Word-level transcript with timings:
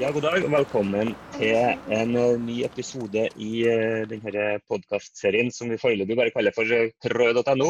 Ja, 0.00 0.08
god 0.08 0.24
dag 0.24 0.40
og 0.40 0.52
velkommen 0.54 1.10
til 1.34 1.52
en 1.92 2.14
eh, 2.16 2.38
ny 2.40 2.54
episode 2.64 3.26
i 3.44 3.50
uh, 3.68 4.06
denne 4.08 4.44
podkastserien 4.64 5.52
som 5.52 5.68
vi 5.68 5.76
foreløpig 5.82 6.16
bare 6.16 6.32
kaller 6.32 6.54
for 6.56 6.72
prøv.no. 7.04 7.68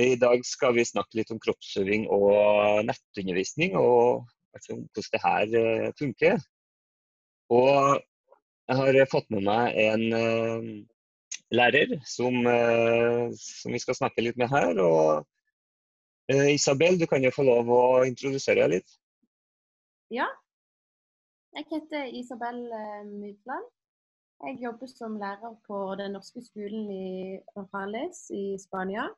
I 0.00 0.16
dag 0.16 0.40
skal 0.48 0.72
vi 0.78 0.86
snakke 0.88 1.20
litt 1.20 1.34
om 1.34 1.42
kroppsøving 1.44 2.06
og 2.16 2.88
nettundervisning, 2.88 3.76
og 3.76 4.24
altså, 4.56 4.78
hvordan 4.80 5.12
det 5.12 5.22
her 5.26 5.94
funker. 6.00 6.40
Og 7.52 8.00
jeg 8.72 8.80
har 8.80 9.12
fått 9.12 9.28
med 9.36 9.44
meg 9.44 9.76
en 9.84 10.04
lærer 11.52 11.98
som, 12.08 12.40
som, 13.36 13.74
vi 13.76 13.82
skal 13.82 13.98
snakke 13.98 14.24
litt 14.24 14.40
med 14.40 14.48
her. 14.48 14.80
og 14.80 15.26
Isabel, 16.48 16.96
du 16.96 17.04
kan 17.10 17.20
jo 17.20 17.34
få 17.34 17.44
lov 17.44 17.74
å 17.76 17.82
introdusere 18.08 18.64
deg 18.64 18.78
litt. 18.78 19.02
Ja, 20.16 20.30
jeg 21.56 21.64
heter 21.70 22.04
Isabel 22.04 22.58
eh, 22.72 23.06
Mydland. 23.06 23.66
Jeg 24.44 24.58
jobber 24.62 24.86
som 24.86 25.16
lærer 25.20 25.56
på 25.66 25.94
den 26.00 26.14
norske 26.16 26.42
skolen 26.44 26.90
i 26.90 27.38
Rojales 27.56 28.30
i 28.30 28.56
Spania. 28.58 29.08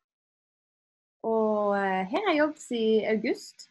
Og 1.23 1.77
eh, 1.77 2.03
her 2.11 2.25
har 2.25 2.33
jeg 2.33 2.39
jobbet 2.39 2.63
siden 2.63 3.11
august. 3.17 3.69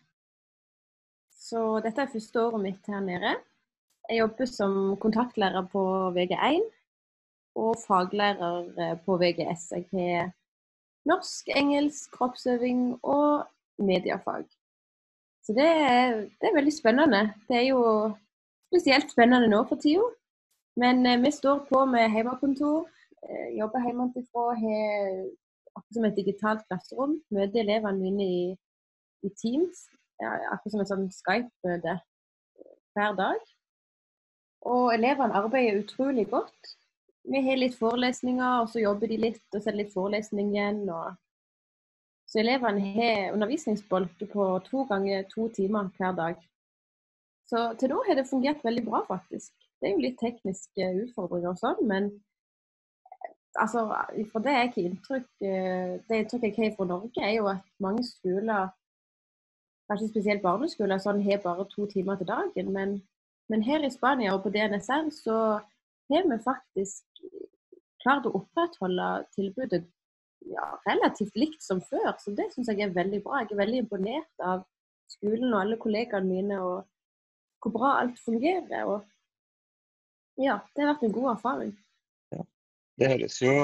Så 1.32 1.82
dette 1.84 2.02
er 2.02 2.14
første 2.14 2.46
året 2.46 2.64
mitt 2.64 2.88
her 2.88 3.02
nede. 3.04 3.34
Jeg 4.10 4.20
jobber 4.20 4.46
som 4.46 4.78
kontaktlærer 5.02 5.68
på 5.74 5.84
VG1 6.16 6.64
og 7.56 7.76
faglærer 7.88 8.72
eh, 8.80 8.98
på 9.06 9.18
VGS. 9.18 9.72
Jeg 9.76 9.86
har 9.92 10.32
norsk, 11.10 11.50
engelsk, 11.56 12.12
kroppsøving 12.14 13.00
og 13.04 13.48
mediefag. 13.78 14.46
Så 15.44 15.54
det 15.58 15.68
er, 15.68 16.20
det 16.40 16.50
er 16.50 16.56
veldig 16.56 16.74
spennende. 16.74 17.34
Det 17.48 17.58
er 17.58 17.68
jo 17.74 17.82
spesielt 18.72 19.12
spennende 19.12 19.52
nå 19.52 19.62
for 19.70 19.80
tida. 19.84 20.08
Men 20.80 21.06
eh, 21.06 21.20
vi 21.20 21.32
står 21.32 21.66
på 21.70 21.86
med 21.86 22.10
hjemmekontor. 22.16 22.88
Eh, 23.28 23.58
jobber 23.60 23.84
hjemmefra. 23.86 24.46
Har 24.62 25.88
som 25.94 26.06
et 26.08 26.16
digitalt 26.16 26.64
klasserom. 26.68 27.18
Møter 27.32 27.64
elevene 27.64 28.00
mine 28.00 28.28
i, 28.28 28.44
i 29.28 29.32
Teams. 29.42 29.88
Ja, 30.22 30.36
akkurat 30.54 30.76
som 30.76 30.84
et 30.84 30.92
sånn 30.92 31.10
Skype-møte 31.12 31.98
eh, 31.98 32.76
hver 32.96 33.18
dag. 33.20 33.50
Og 34.72 34.92
elevene 34.94 35.36
arbeider 35.40 35.82
utrolig 35.82 36.28
godt. 36.32 36.76
Vi 37.32 37.42
har 37.46 37.58
litt 37.58 37.76
forelesninger, 37.78 38.62
og 38.62 38.70
så 38.70 38.82
jobber 38.82 39.10
de 39.10 39.18
litt, 39.22 39.44
og 39.54 39.60
så 39.60 39.70
er 39.70 39.76
det 39.76 39.84
litt 39.84 39.94
forelesning 39.94 40.54
igjen. 40.56 40.84
Og... 40.90 41.18
Så 42.30 42.40
elevene 42.42 42.94
har 42.96 43.34
undervisningsbolker 43.36 44.30
på 44.32 44.48
to 44.70 44.86
ganger 44.90 45.26
to 45.30 45.50
timer 45.56 45.90
hver 45.98 46.16
dag. 46.18 46.40
Så 47.52 47.62
til 47.80 47.92
nå 47.92 48.00
har 48.08 48.16
det 48.16 48.30
fungert 48.30 48.64
veldig 48.64 48.86
bra, 48.88 49.02
faktisk. 49.08 49.52
Det 49.80 49.90
er 49.90 49.96
jo 49.96 50.04
litt 50.06 50.20
tekniske 50.22 50.86
utfordringer 51.04 51.52
og 51.52 51.60
sånn, 51.60 51.82
men 51.90 52.06
altså, 53.60 53.84
fra 54.32 54.42
det 54.46 54.54
jeg 54.58 54.86
inntrykk, 54.86 55.30
eh, 55.44 55.96
det 56.08 56.20
inntrykket 56.22 56.60
jeg 56.62 56.70
har 56.70 56.78
fra 56.78 56.88
Norge, 56.94 57.24
er 57.26 57.34
jo 57.36 57.50
at 57.52 57.66
mange 57.84 58.06
skoler, 58.08 58.72
kanskje 59.92 60.12
spesielt 60.14 60.46
barneskoler, 60.46 61.02
sånn 61.04 61.20
har 61.26 61.42
bare 61.44 61.68
to 61.74 61.90
timer 61.92 62.20
til 62.22 62.30
dagen. 62.30 62.72
Men, 62.72 63.02
men 63.52 63.66
her 63.68 63.84
i 63.84 63.92
Spania 63.92 64.38
og 64.38 64.46
på 64.46 64.54
DNSR 64.56 65.10
så 65.12 65.40
har 66.14 66.30
vi 66.32 66.38
faktisk 66.46 67.26
klart 68.04 68.30
å 68.30 68.36
opprettholde 68.40 69.10
tilbudet 69.36 69.84
ja, 70.48 70.70
relativt 70.88 71.36
likt 71.36 71.60
som 71.64 71.84
før. 71.84 72.16
Så 72.24 72.32
det 72.38 72.48
syns 72.54 72.72
jeg 72.72 72.88
er 72.88 72.96
veldig 72.96 73.20
bra. 73.26 73.44
Jeg 73.44 73.52
er 73.52 73.62
veldig 73.66 73.84
imponert 73.84 74.48
av 74.48 74.64
skolen 75.12 75.52
og 75.52 75.60
alle 75.66 75.82
kollegaene 75.84 76.32
mine. 76.32 76.62
og 76.64 76.88
hvor 77.62 77.76
bra 77.76 77.96
alt 78.02 78.20
fungerer. 78.22 78.86
Og 78.86 80.42
ja, 80.42 80.60
det 80.76 80.86
har 80.86 80.94
vært 80.94 81.08
en 81.08 81.18
god 81.18 81.34
erfaring. 81.36 81.74
Ja, 82.34 82.46
det 83.00 83.12
høres 83.16 83.42
jo 83.44 83.56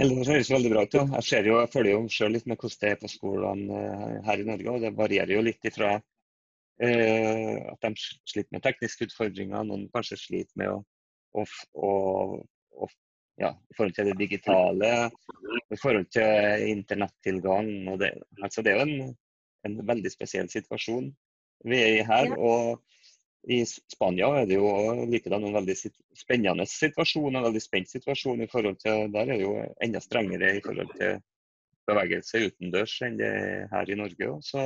eller 0.00 0.22
det 0.22 0.32
høres 0.32 0.50
veldig 0.50 0.70
bra 0.72 0.82
ut. 0.86 0.94
Ja. 0.96 1.04
Jeg 1.18 1.28
ser 1.28 1.48
jo, 1.48 1.58
jeg 1.60 1.70
følger 1.74 1.92
jo 1.92 2.00
selv 2.10 2.36
litt 2.36 2.48
med 2.48 2.58
hvordan 2.58 2.80
det 2.80 2.90
er 2.90 3.00
på 3.02 3.10
skolene 3.12 3.82
eh, 3.82 4.16
her 4.26 4.40
i 4.40 4.46
Norge. 4.48 4.72
og 4.72 4.84
Det 4.86 4.92
varierer 4.96 5.34
jo 5.34 5.44
litt 5.44 5.68
ifra 5.68 5.90
eh, 6.80 7.58
at 7.74 7.84
de 7.84 7.92
sliter 8.00 8.56
med 8.56 8.64
tekniske 8.64 9.10
utfordringer, 9.10 9.66
noen 9.68 9.88
kanskje 9.92 10.18
sliter 10.20 10.62
med 10.62 10.72
å, 10.72 10.78
å, 11.36 11.44
å, 11.76 11.92
å 12.72 12.88
ja, 13.42 13.52
i 13.52 13.76
forhold 13.76 13.98
til 13.98 14.08
det 14.10 14.16
digitale, 14.20 14.92
i 15.72 15.80
forhold 15.80 16.08
til 16.14 16.66
internettilgang. 16.72 17.70
og 17.92 18.00
det, 18.00 18.14
altså 18.40 18.64
det 18.64 18.72
er 18.72 18.80
jo 18.80 18.88
en, 18.88 19.12
en 19.68 19.78
veldig 19.92 20.12
spesiell 20.12 20.48
situasjon 20.52 21.12
vi 21.64 21.78
er 21.82 21.98
i 21.98 22.06
her. 22.06 22.32
og 22.38 22.82
i 23.50 23.64
Spania 23.66 24.28
er 24.38 24.46
det 24.46 24.54
jo 24.54 24.68
likedan 25.10 25.44
en 25.48 25.56
veldig 25.56 25.74
spennende 26.14 26.66
situasjon, 26.68 27.34
en 27.34 27.46
veldig 27.48 27.62
spent 27.62 27.90
situasjon. 27.90 28.42
i 28.42 28.46
forhold 28.46 28.78
til, 28.78 29.10
Der 29.12 29.20
er 29.20 29.32
det 29.32 29.40
jo 29.40 29.54
enda 29.82 30.00
strengere 30.00 30.56
i 30.56 30.60
forhold 30.60 30.92
til 30.98 31.18
bevegelse 31.90 32.44
utendørs 32.46 32.94
enn 33.02 33.18
det 33.18 33.26
er 33.26 33.66
her 33.72 33.90
i 33.90 33.98
Norge. 33.98 34.28
Så, 34.46 34.58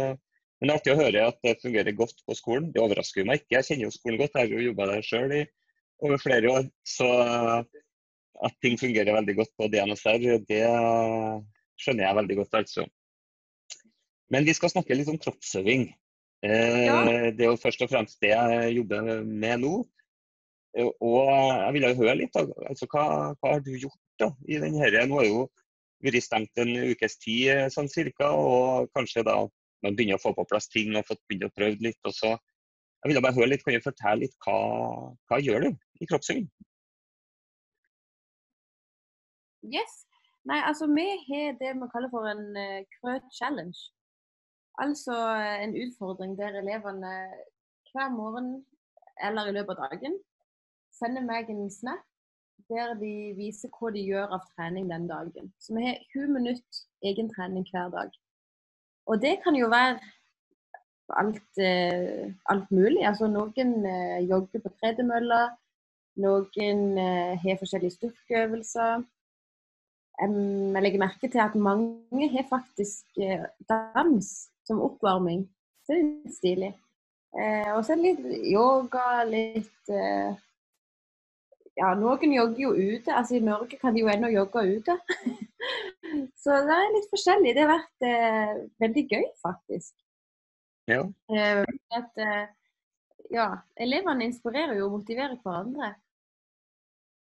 men 0.60 0.68
det 0.68 0.74
er 0.74 0.76
artig 0.76 0.92
å 0.92 1.00
høre 1.00 1.26
at 1.30 1.40
det 1.42 1.60
fungerer 1.62 1.96
godt 1.96 2.20
på 2.26 2.36
skolen. 2.36 2.68
Det 2.72 2.82
overrasker 2.82 3.24
meg 3.24 3.40
ikke. 3.40 3.56
Jeg 3.56 3.68
kjenner 3.70 3.88
jo 3.88 3.96
skolen 3.96 4.20
godt, 4.20 4.36
jeg 4.36 4.44
har 4.44 4.52
jo 4.52 4.68
jobba 4.68 4.90
der 4.92 5.08
sjøl 5.08 5.36
over 6.04 6.20
flere 6.20 6.52
år. 6.52 6.68
Så 6.84 7.08
at 8.44 8.56
ting 8.60 8.76
fungerer 8.76 9.16
veldig 9.16 9.36
godt 9.40 9.52
på 9.56 9.68
DNSR, 9.72 10.26
det 10.44 10.64
skjønner 11.80 12.04
jeg 12.04 12.18
veldig 12.20 12.36
godt, 12.42 12.58
altså. 12.60 12.84
Men 14.32 14.44
vi 14.44 14.54
skal 14.58 14.72
snakke 14.72 14.96
litt 14.98 15.08
om 15.08 15.20
kroppsøving. 15.22 15.88
Ja. 16.46 16.96
Eh, 17.02 17.28
det 17.34 17.46
er 17.46 17.52
jo 17.52 17.60
først 17.60 17.82
og 17.84 17.90
fremst 17.90 18.18
det 18.22 18.32
jeg 18.32 18.72
jobber 18.76 19.22
med 19.26 19.62
nå. 19.64 19.74
Eh, 20.78 20.88
og 21.00 21.30
jeg 21.30 21.76
ville 21.76 21.94
høre 21.98 22.16
litt, 22.22 22.36
altså, 22.36 22.88
hva, 22.92 23.06
hva, 23.34 23.54
har 23.54 23.62
du 23.64 23.72
gjort 23.74 24.02
da, 24.20 24.32
i 24.48 24.60
denne? 24.62 25.06
Nå 25.08 25.20
har 25.20 25.28
jo 25.28 25.46
vært 26.04 26.24
stengt 26.24 26.60
en 26.62 26.74
ukes 26.92 27.18
tid 27.22 27.52
eh, 27.54 27.68
sånn 27.72 27.88
cirka, 27.92 28.30
og 28.30 28.90
kanskje 28.96 29.24
da 29.26 29.40
man 29.84 29.96
begynner 29.96 30.20
å 30.20 30.22
få 30.22 30.34
på 30.36 30.46
plass 30.48 30.68
ting 30.72 30.94
og 30.96 31.06
fått 31.08 31.22
begynt 31.28 31.48
å 31.48 31.54
prøve 31.56 31.80
litt. 31.84 32.00
og 32.04 32.14
så 32.16 32.36
jeg 33.04 33.12
ville 33.12 33.22
bare 33.22 33.36
høre 33.36 33.52
litt, 33.52 33.62
Kan 33.64 33.76
du 33.76 33.84
fortelle 33.84 34.24
litt 34.24 34.36
hva, 34.42 34.56
hva 35.30 35.36
gjør 35.38 35.66
du 35.66 35.68
i 36.02 36.08
kroppsøving? 36.10 36.48
Yes. 39.62 40.06
Nei, 40.46 40.58
altså 40.62 40.88
Vi 40.90 41.04
har 41.28 41.54
det 41.60 41.74
vi 41.74 41.88
kaller 41.92 42.10
for 42.10 42.26
en 42.30 42.48
uh, 42.54 42.82
krøt 42.98 43.26
challenge. 43.38 43.78
Altså 44.78 45.12
eh, 45.12 45.64
en 45.64 45.76
utfordring 45.82 46.37
der 46.38 46.60
elevene 46.60 47.12
hver 47.92 48.10
morgen 48.12 48.66
eller 49.25 49.48
i 49.48 49.54
løpet 49.56 49.78
av 49.81 49.92
dagen 49.94 50.19
sender 50.92 51.25
meg 51.25 51.48
en 51.48 51.70
snap 51.72 52.03
der 52.69 52.92
de 53.00 53.12
viser 53.38 53.70
hva 53.72 53.92
de 53.94 54.03
gjør 54.04 54.34
av 54.37 54.42
trening 54.53 54.88
den 54.91 55.06
dagen. 55.09 55.53
Så 55.60 55.72
vi 55.76 55.84
har 55.87 56.00
20 56.12 56.32
minutter 56.34 56.81
egen 57.09 57.28
trening 57.32 57.64
hver 57.70 57.88
dag. 57.94 58.10
Og 59.06 59.20
det 59.22 59.37
kan 59.44 59.56
jo 59.56 59.69
være 59.72 60.00
alt, 61.20 61.60
eh, 61.62 62.32
alt 62.53 62.70
mulig. 62.70 63.04
Altså 63.06 63.28
noen 63.31 63.87
eh, 63.87 64.26
jogger 64.28 64.64
på 64.64 64.72
tredemølla, 64.81 65.41
noen 66.25 66.82
har 66.98 67.60
forskjellige 67.60 67.97
styrkeøvelser. 67.98 69.04
Jeg 70.20 70.82
legger 70.82 71.00
merke 71.04 71.28
til 71.28 71.44
at 71.44 71.54
mange 71.60 72.28
har 72.32 72.47
faktisk 72.48 73.20
dans 73.69 74.31
som 74.66 74.82
oppvarming. 74.84 75.47
Så 75.87 75.94
det 75.94 75.99
er 75.99 76.09
litt 76.09 76.34
stilig. 76.37 76.72
Eh, 77.37 77.71
og 77.75 77.82
så 77.84 77.97
litt 77.99 78.22
yoga, 78.49 79.22
litt 79.28 79.93
eh, 79.93 80.34
Ja, 81.77 81.91
noen 81.99 82.32
jogger 82.32 82.62
jo 82.62 82.72
ute. 82.72 83.12
Altså 83.12 83.37
I 83.37 83.44
Norge 83.44 83.76
kan 83.81 83.94
de 83.94 84.00
jo 84.00 84.09
ennå 84.09 84.31
jogge 84.32 84.65
ute. 84.78 84.97
så 86.43 86.62
det 86.65 86.78
er 86.78 86.94
litt 86.94 87.10
forskjellig. 87.12 87.53
Det 87.53 87.65
har 87.66 87.75
vært 87.75 88.09
eh, 88.09 88.55
veldig 88.81 89.05
gøy, 89.12 89.26
faktisk. 89.44 89.93
Ja. 90.88 91.02
Eh, 91.35 91.62
at, 91.99 92.25
eh, 92.25 92.49
ja, 93.35 93.50
elevene 93.76 94.31
inspirerer 94.31 94.79
jo 94.79 94.88
og 94.88 95.00
motiverer 95.00 95.37
hverandre. 95.43 95.93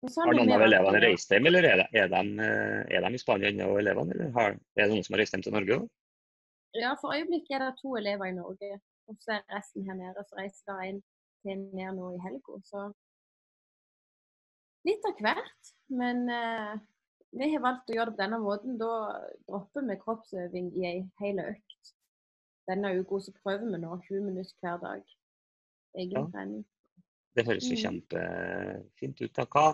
Sånn 0.08 0.30
har 0.30 0.36
noen 0.38 0.54
av 0.56 0.62
elevene 0.64 1.00
reist 1.04 1.32
hjem, 1.32 1.46
eller 1.50 1.66
er 1.68 1.82
de, 1.82 1.86
er 2.00 2.06
de, 2.08 2.20
eh, 2.40 2.96
er 2.96 3.04
de 3.04 3.16
i 3.18 3.20
Spania 3.20 3.50
ennå, 3.52 3.74
elevene? 3.82 4.16
Eller 4.16 4.30
har, 4.36 4.54
er 4.78 4.86
det 4.86 4.94
noen 4.94 5.04
som 5.04 5.14
har 5.14 5.20
reist 5.20 5.36
hjem 5.36 5.44
til 5.44 5.56
Norge 5.56 5.76
òg? 5.76 5.88
Ja, 6.78 6.94
for 7.00 7.14
øyeblikket 7.16 7.56
er 7.56 7.64
det 7.64 7.78
to 7.80 7.96
elever 7.98 8.30
i 8.30 8.36
Norge. 8.36 8.80
Og 9.10 9.16
så 9.18 9.38
er 9.38 9.56
resten 9.56 9.86
her 9.86 9.96
nede. 9.98 10.24
Så 10.28 10.36
reiser 10.38 10.72
det 10.72 10.88
en 10.88 11.00
til 11.42 11.62
ned 11.74 11.96
nå 11.98 12.12
i 12.14 12.22
helga. 12.26 12.58
Så 12.70 12.84
litt 14.86 15.06
av 15.08 15.22
hvert. 15.24 15.72
Men 16.02 16.26
uh, 16.30 16.74
vi 17.36 17.50
har 17.54 17.64
valgt 17.64 17.90
å 17.90 17.96
gjøre 17.96 18.12
det 18.12 18.18
på 18.18 18.22
denne 18.24 18.42
måten. 18.42 18.78
Da 18.80 18.92
dropper 19.48 19.88
vi 19.88 19.98
kroppsøving 20.04 20.70
i 20.78 20.86
ei 20.92 21.00
hel 21.22 21.42
økt. 21.42 21.94
Denne 22.70 22.92
uka 23.00 23.18
så 23.24 23.34
prøver 23.42 23.66
vi 23.66 23.82
nå 23.82 23.96
20 24.06 24.28
minutter 24.28 24.54
hver 24.62 24.78
dag. 24.84 25.16
Egen 25.98 26.20
ja. 26.20 26.26
trening. 26.34 26.64
Det 27.34 27.46
høres 27.46 27.66
jo 27.66 27.76
mm. 27.76 27.82
kjempefint 27.82 29.22
ut. 29.24 29.42
Hva, 29.54 29.66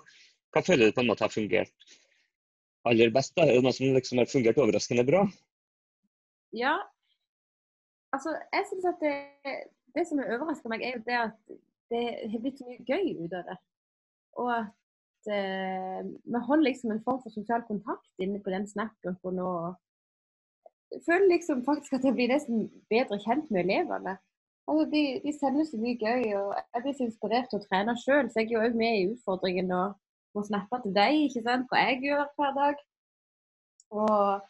hva 0.53 0.63
føler 0.65 0.89
du 0.89 0.97
på 0.97 1.05
en 1.05 1.11
måte 1.11 1.25
har 1.25 1.33
fungert 1.33 1.97
aller 2.89 3.13
best? 3.13 3.35
Da? 3.37 3.45
Er 3.45 3.59
det 3.59 3.65
noe 3.67 3.77
som 3.77 3.97
liksom 3.97 4.21
har 4.21 4.31
fungert 4.31 4.61
overraskende 4.61 5.05
bra? 5.09 5.25
Ja. 6.53 6.77
Altså, 8.13 8.31
jeg 8.53 8.65
syns 8.69 8.85
at 8.93 9.01
det, 9.01 9.15
det 9.95 10.05
som 10.09 10.19
har 10.19 10.35
overraska 10.35 10.69
meg, 10.69 10.83
er 10.83 10.97
jo 10.97 11.03
det 11.07 11.19
at 11.29 11.57
det 11.91 12.05
har 12.31 12.43
blitt 12.43 12.59
så 12.59 12.67
mye 12.69 12.85
gøy 12.87 13.25
ut 13.25 13.35
av 13.35 13.49
det. 13.51 13.57
Og 14.43 14.53
at 14.53 15.33
eh, 15.33 16.01
vi 16.05 16.45
holder 16.49 16.69
liksom 16.69 16.93
en 16.93 17.03
form 17.05 17.21
for 17.23 17.35
sosial 17.35 17.65
kontakt 17.69 18.23
inne 18.23 18.41
på 18.43 18.53
den 18.55 18.67
Snap-gruppa 18.69 19.29
Og 19.33 19.75
jeg 20.93 21.03
føler 21.07 21.29
liksom 21.29 21.65
faktisk 21.65 21.93
at 21.93 22.05
jeg 22.05 22.15
blir 22.15 22.33
nesten 22.33 22.71
bedre 22.91 23.19
kjent 23.27 23.51
med 23.51 23.65
elevene. 23.65 24.17
Altså, 24.67 24.85
de, 24.91 25.03
de 25.25 25.33
sender 25.39 25.65
så 25.65 25.79
mye 25.79 25.99
gøy, 25.99 26.23
og 26.41 26.49
jeg 26.75 26.83
blir 26.83 26.97
så 26.97 27.07
inspirert 27.07 27.49
til 27.51 27.61
å 27.61 27.67
trene 27.69 27.95
sjøl. 28.03 28.31
Så 28.31 28.41
jeg 28.41 28.51
er 28.51 28.57
jo 28.57 28.67
òg 28.67 28.77
med 28.79 28.99
i 28.99 29.09
utfordringen 29.13 29.71
og 29.75 29.95
må 30.35 30.43
snappe 30.47 30.81
til 30.83 30.95
deg 30.97 31.23
ikke 31.27 31.43
sant, 31.47 31.69
hva 31.71 31.83
jeg 31.87 32.03
gjør 32.07 32.25
hver 32.37 32.55
dag. 32.61 32.83
Og 33.95 34.49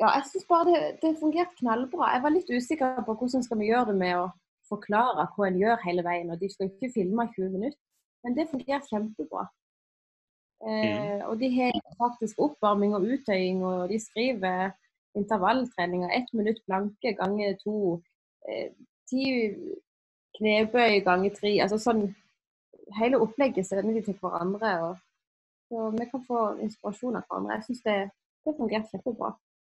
ja, 0.00 0.08
jeg 0.16 0.24
syns 0.30 0.46
bare 0.48 0.66
det, 0.70 0.82
det 1.02 1.18
fungerte 1.20 1.58
knallbra. 1.60 2.12
Jeg 2.14 2.22
var 2.24 2.32
litt 2.34 2.50
usikker 2.56 3.02
på 3.06 3.14
hvordan 3.20 3.44
skal 3.44 3.58
vi 3.60 3.70
gjøre 3.70 3.90
det 3.90 3.96
med 4.00 4.16
å 4.16 4.26
forklare 4.70 5.26
hva 5.34 5.48
en 5.48 5.58
gjør 5.60 5.82
hele 5.84 6.04
veien. 6.06 6.30
Og 6.32 6.40
de 6.40 6.48
skal 6.52 6.70
ikke 6.70 6.92
filme 6.94 7.26
20 7.34 7.56
minutter. 7.56 7.80
Men 8.24 8.36
det 8.36 8.50
fungerte 8.50 8.88
kjempebra. 8.92 9.46
Eh, 10.68 11.20
og 11.28 11.40
de 11.40 11.48
har 11.56 11.76
faktisk 12.00 12.40
oppvarming 12.46 12.94
og 12.96 13.06
uttøying, 13.12 13.62
og 13.64 13.88
de 13.92 13.98
skriver 14.00 14.72
intervalltreninger. 15.16 16.10
Ett 16.16 16.32
minutt 16.32 16.60
blanke 16.66 17.14
ganger 17.20 17.56
to. 17.64 18.00
Eh, 18.48 18.72
ti 19.08 19.22
knebøy 20.38 21.00
ganger 21.04 21.36
tre. 21.36 21.54
Altså 21.60 21.80
sånn 21.80 22.10
Hele 22.98 23.20
opplegget 23.22 23.68
sender 23.68 23.94
de 23.94 24.00
til 24.02 24.16
hverandre. 24.18 24.70
og 24.82 24.96
så 25.68 25.90
Vi 25.94 26.06
kan 26.10 26.24
få 26.26 26.38
inspirasjon 26.58 27.16
av 27.16 27.22
hverandre. 27.28 27.54
Jeg 27.54 27.64
syns 27.68 27.82
det, 27.84 27.98
det 28.44 28.54
fungerte 28.58 28.90
kjempebra. 28.90 29.28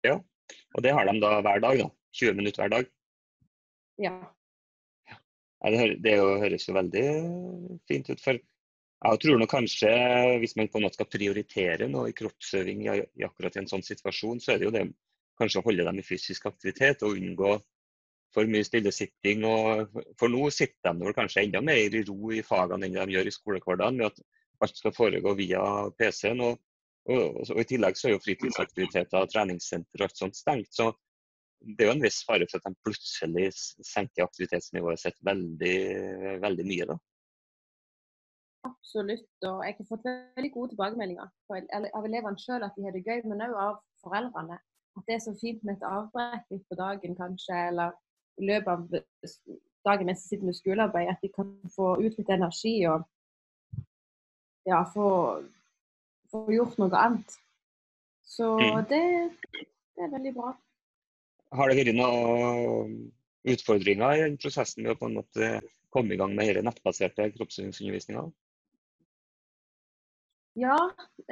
Ja, 0.06 0.19
og 0.75 0.84
det 0.84 0.94
har 0.96 1.08
de 1.08 1.19
da 1.22 1.40
hver 1.40 1.60
dag? 1.64 1.82
da? 1.82 1.90
20 2.19 2.38
minutter 2.38 2.62
hver 2.62 2.72
dag? 2.72 2.88
Ja. 4.02 4.14
ja. 5.08 5.19
Det, 5.72 5.84
det 6.04 6.16
høres 6.19 6.66
jo 6.69 6.76
veldig 6.76 7.04
fint 7.88 8.10
ut. 8.10 8.20
for 8.20 8.40
jeg 9.02 9.19
tror 9.19 9.38
nå 9.38 9.46
kanskje, 9.50 9.90
Hvis 10.38 10.54
man 10.56 10.69
på 10.70 10.78
en 10.78 10.87
måte 10.87 11.00
skal 11.00 11.10
prioritere 11.10 11.88
noe 11.90 12.10
i 12.10 12.16
kroppsøving 12.16 12.84
i, 12.87 12.99
i 13.19 13.26
akkurat 13.26 13.56
en 13.58 13.70
sånn 13.70 13.82
situasjon, 13.82 14.40
så 14.40 14.54
er 14.54 14.60
det 14.60 14.69
jo 14.69 14.75
det 14.75 14.87
kanskje 15.40 15.62
å 15.62 15.66
holde 15.66 15.87
dem 15.88 15.99
i 15.99 16.06
fysisk 16.06 16.46
aktivitet 16.50 17.02
og 17.02 17.16
unngå 17.19 17.56
for 18.32 18.48
mye 18.48 18.66
stillesitting. 18.66 19.44
og 19.48 19.96
For 20.20 20.32
nå 20.32 20.50
sitter 20.55 20.93
de 20.93 21.06
vel 21.08 21.16
kanskje 21.16 21.46
enda 21.46 21.62
mer 21.64 21.96
i 21.96 22.05
ro 22.06 22.32
i 22.32 22.44
fagene 22.46 22.88
enn 22.88 22.98
de 23.00 23.16
gjør 23.16 23.31
i 23.31 23.34
skolehverdagen, 23.34 23.98
ved 23.98 24.12
at 24.12 24.22
alt 24.62 24.78
skal 24.78 24.94
foregå 24.94 25.34
via 25.40 25.62
PC-en. 25.98 26.44
Og, 26.46 26.60
og, 27.10 27.38
og, 27.43 27.60
I 27.60 27.69
tillegg 27.69 27.99
så 27.99 28.08
er 28.08 28.16
jo 28.16 28.25
fritidsaktiviteter, 28.25 29.31
treningssenter 29.32 30.02
og 30.02 30.06
alt 30.06 30.20
sånt 30.20 30.38
stengt. 30.38 30.70
så 30.75 30.93
det 31.62 31.84
er 31.84 31.90
jo 31.93 31.94
en 31.94 32.02
viss 32.02 32.25
fare 32.26 32.46
for 32.50 32.58
at 32.58 32.66
de 32.66 32.82
plutselig 32.82 33.49
senker 33.87 34.25
aktivitetsnivået 34.25 34.99
sitt 34.99 35.19
veldig, 35.26 35.76
veldig 36.43 36.66
mye. 36.66 36.88
da. 36.90 36.96
Absolutt. 38.66 39.31
Og 39.46 39.62
jeg 39.66 39.76
har 39.78 39.88
fått 39.88 40.08
veldig 40.10 40.50
gode 40.54 40.72
tilbakemeldinger 40.72 41.31
av 41.99 42.08
elevene 42.08 42.43
sjøl 42.43 42.66
at 42.66 42.75
de 42.76 42.87
har 42.87 42.94
det 42.94 43.05
gøy, 43.06 43.22
men 43.31 43.44
òg 43.46 43.55
av 43.66 43.78
foreldrene. 44.02 44.58
At 44.98 45.06
det 45.08 45.16
er 45.16 45.22
så 45.25 45.34
fint 45.40 45.62
med 45.64 45.78
et 45.78 45.87
avbrekk 45.88 46.50
litt 46.52 46.66
på 46.69 46.78
dagen, 46.78 47.16
kanskje, 47.16 47.62
eller 47.70 47.94
i 48.40 48.48
løpet 48.50 48.70
av 48.75 48.82
dagen 49.87 50.08
mens 50.08 50.22
de 50.22 50.28
sitter 50.28 50.46
med 50.46 50.58
skolearbeid, 50.58 51.10
at 51.10 51.22
de 51.22 51.31
kan 51.32 51.55
få 51.76 51.94
ut 52.02 52.19
litt 52.19 52.31
energi 52.31 52.75
og 52.90 53.06
ja, 54.69 54.82
få, 54.94 55.08
få 56.32 56.44
gjort 56.52 56.79
noe 56.81 56.99
annet. 56.99 57.38
Så 58.26 58.55
mm. 58.58 58.84
det, 58.90 59.02
det, 59.52 60.05
er 60.06 60.12
veldig 60.14 60.34
bra. 60.37 60.52
Har 61.52 61.69
det 61.69 61.79
vært 61.82 61.99
noen 61.99 62.94
utfordringer 63.52 64.17
i 64.17 64.23
den 64.25 64.38
prosessen 64.40 64.87
med 64.87 64.94
å 64.94 65.00
på 65.00 65.11
en 65.11 65.19
måte 65.20 65.50
komme 65.93 66.14
i 66.14 66.20
gang 66.20 66.32
med 66.37 66.55
denne 66.55 66.70
nettbaserte 66.70 67.29
kroppsøvingsundervisninga? 67.34 68.25
Ja, 70.61 70.79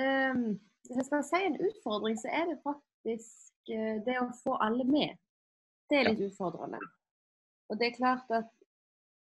eh, 0.00 0.43
hvis 0.91 0.97
jeg 0.97 1.08
skal 1.08 1.25
si 1.25 1.41
en 1.47 1.58
utfordring, 1.69 2.17
så 2.20 2.29
er 2.32 2.49
det 2.50 2.61
faktisk 2.64 3.73
uh, 3.73 3.97
det 4.06 4.17
å 4.20 4.31
få 4.43 4.56
alle 4.64 4.87
med. 4.88 5.19
Det 5.91 6.00
er 6.00 6.08
litt 6.11 6.25
utfordrende. 6.31 6.81
Og 7.70 7.79
det 7.79 7.91
er 7.91 7.99
klart 7.99 8.32
at 8.35 8.50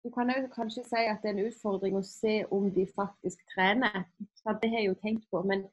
du 0.09 0.13
kan 0.15 0.31
jo 0.31 0.49
kanskje 0.55 0.85
si 0.87 1.03
at 1.05 1.21
det 1.23 1.29
er 1.29 1.35
en 1.35 1.47
utfordring 1.51 1.97
å 1.99 2.07
se 2.07 2.39
om 2.55 2.71
de 2.73 2.87
faktisk 2.97 3.43
trener. 3.53 4.07
Det 4.17 4.71
har 4.71 4.81
jeg 4.81 4.89
jo 4.89 4.97
tenkt 5.03 5.27
på, 5.31 5.43
men 5.43 5.67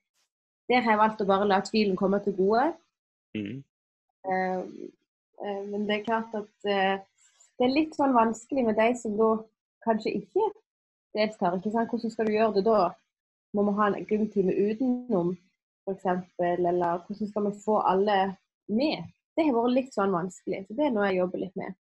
der 0.67 0.83
har 0.83 0.95
jeg 0.95 0.99
valgt 0.99 1.23
å 1.23 1.29
bare 1.29 1.47
la 1.47 1.61
tvilen 1.63 1.95
komme 1.95 2.19
til 2.25 2.35
gode. 2.35 2.65
Mm. 3.37 3.63
Uh, 4.27 4.61
uh, 5.39 5.63
men 5.71 5.87
det 5.87 5.99
er 5.99 6.05
klart 6.09 6.35
at 6.35 6.67
uh, 6.67 6.99
det 7.55 7.67
er 7.67 7.73
litt 7.77 7.95
sånn 7.95 8.15
vanskelig 8.17 8.65
med 8.67 8.75
de 8.81 8.89
som 8.99 9.15
da 9.15 9.31
kanskje 9.87 10.17
ikke 10.19 10.51
deltar. 11.15 11.55
Ikke 11.55 11.71
sant? 11.71 11.93
Hvordan 11.93 12.15
skal 12.17 12.27
du 12.27 12.35
gjøre 12.35 12.57
det 12.59 12.67
da? 12.67 12.79
Må 13.55 13.63
vi 13.69 13.77
ha 13.79 13.87
en 13.87 13.99
gymtime 14.09 14.51
utenom, 14.51 15.35
f.eks.? 15.87 16.27
Eller 16.43 17.05
hvordan 17.05 17.31
skal 17.31 17.47
vi 17.47 17.59
få 17.63 17.79
alle 17.87 18.19
med? 18.67 19.05
det 19.35 19.45
har 19.47 19.55
vært 19.55 19.75
litt 19.75 19.95
sånn 19.95 20.13
vanskelig. 20.15 20.63
Så 20.67 20.77
det 20.77 20.87
er 20.87 20.93
noe 20.95 21.09
jeg 21.09 21.19
jobber 21.19 21.43
litt 21.43 21.57
med. 21.59 21.75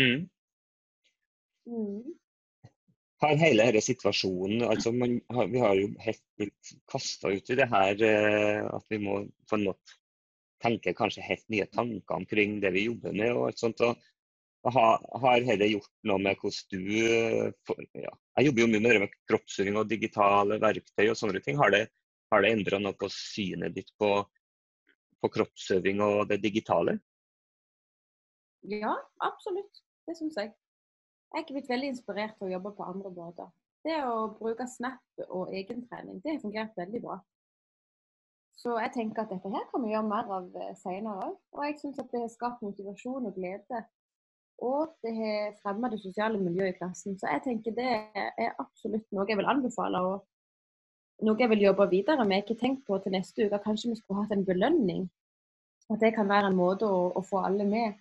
Mm. 0.00 0.20
Mm. 1.70 2.02
Har 3.20 3.40
hele 3.40 3.66
denne 3.68 3.82
situasjonen 3.84 4.64
altså 4.64 4.92
man, 4.96 5.18
Vi 5.52 5.60
har 5.60 5.74
jo 5.76 5.90
helt 6.00 6.22
blitt 6.40 6.70
kasta 6.90 7.30
ut 7.30 7.50
i 7.52 7.56
det 7.58 7.68
her 7.70 8.04
eh, 8.06 8.62
at 8.64 8.86
vi 8.90 9.00
må 9.02 9.20
på 9.50 9.58
en 9.58 9.66
måte 9.68 9.98
tenke 10.60 10.96
kanskje 10.96 11.24
helt 11.24 11.44
nye 11.52 11.66
tanker 11.72 12.16
omkring 12.16 12.58
det 12.64 12.72
vi 12.74 12.86
jobber 12.88 13.14
med. 13.16 13.32
og 13.32 13.46
alt 13.48 13.60
sånt. 13.60 13.80
Og 13.80 14.72
har, 14.74 14.98
har 15.22 15.44
dette 15.46 15.70
gjort 15.70 15.92
noe 16.08 16.20
med 16.20 16.40
hvordan 16.40 16.74
du 16.74 16.82
eh, 17.06 17.52
for, 17.68 17.80
ja, 17.96 18.12
Jeg 18.38 18.50
jobber 18.50 18.64
jo 18.64 18.72
mye 18.72 18.82
med, 18.82 18.90
det 18.96 19.04
med 19.06 19.16
kroppsøving 19.30 19.80
og 19.80 19.88
digitale 19.88 20.60
verktøy 20.60 21.06
og 21.06 21.16
sånne 21.16 21.40
ting. 21.44 21.56
Har 21.60 21.72
det, 21.76 21.86
har 22.32 22.44
det 22.44 22.52
endra 22.56 22.80
noe 22.80 22.96
på 22.98 23.08
synet 23.14 23.76
ditt 23.76 23.92
på 24.00 24.14
på 25.20 25.28
kroppsøving 25.34 26.00
og 26.04 26.28
det 26.30 26.40
digitale? 26.42 26.96
Ja, 28.72 28.94
absolutt. 29.24 29.82
Det 30.08 30.16
syns 30.18 30.36
jeg. 30.40 30.52
Jeg 31.30 31.44
er 31.44 31.52
blitt 31.52 31.68
veldig 31.70 31.90
inspirert 31.92 32.38
til 32.38 32.48
å 32.48 32.54
jobbe 32.56 32.72
på 32.76 32.86
andre 32.90 33.10
måter. 33.14 33.50
Det 33.86 33.96
å 34.04 34.32
bruke 34.36 34.66
Snap 34.68 35.22
og 35.28 35.52
egentrening, 35.56 36.18
det 36.24 36.34
har 36.34 36.42
fungert 36.42 36.76
veldig 36.76 37.02
bra. 37.04 37.20
Så 38.60 38.74
jeg 38.76 38.92
tenker 38.92 39.22
at 39.22 39.30
dette 39.32 39.48
her 39.48 39.62
kan 39.70 39.84
vi 39.84 39.94
gjøre 39.94 40.08
mer 40.10 40.32
av 40.36 40.56
eh, 40.60 40.74
senere 40.76 41.30
òg. 41.30 41.36
Og 41.56 41.62
jeg 41.64 41.78
syns 41.80 42.00
at 42.02 42.10
det 42.12 42.20
har 42.20 42.32
skapt 42.32 42.64
motivasjon 42.66 43.30
og 43.30 43.38
glede. 43.38 43.84
Og 44.60 44.90
det 45.04 45.14
har 45.16 45.54
fremma 45.62 45.88
det 45.88 46.02
sosiale 46.02 46.40
miljøet 46.40 46.74
i 46.74 46.76
klassen. 46.76 47.16
Så 47.16 47.30
jeg 47.30 47.44
tenker 47.46 47.76
det 47.78 47.88
er 47.88 48.58
absolutt 48.60 49.06
noe 49.16 49.24
jeg 49.30 49.40
vil 49.40 49.48
anbefale. 49.48 50.02
og 50.04 51.24
noe 51.24 51.40
jeg 51.40 51.50
vil 51.54 51.64
jobbe 51.64 51.88
videre 51.94 52.26
med. 52.26 52.36
Jeg 52.36 52.42
har 52.42 52.48
ikke 52.48 52.60
tenkt 52.66 52.84
på 52.86 52.98
til 53.00 53.16
neste 53.16 53.46
uke 53.46 53.62
kanskje 53.64 53.94
vi 53.94 53.96
skulle 54.02 54.26
hatt 54.26 54.36
en 54.36 54.44
belønning. 54.44 55.08
At 55.90 56.04
det 56.04 56.14
kan 56.14 56.28
være 56.28 56.52
en 56.52 56.58
måte 56.58 56.84
å, 56.88 57.08
å 57.16 57.24
få 57.24 57.40
alle 57.48 57.64
med. 57.64 57.96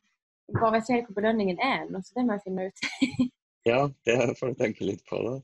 Bare 0.55 0.71
vet 0.75 0.85
ikke 0.85 0.95
helt 0.97 1.09
hvor 1.09 1.19
belønningen 1.19 1.61
er 1.61 1.83
ennå, 1.83 2.01
så 2.03 2.17
det 2.17 2.25
må 2.25 2.37
jeg 2.37 2.45
finne 2.47 2.67
ut. 2.69 2.83
ja, 3.69 3.81
det 4.07 4.17
får 4.39 4.53
du 4.53 4.61
tenke 4.63 4.87
litt 4.87 5.03
på, 5.09 5.19
da. 5.25 5.35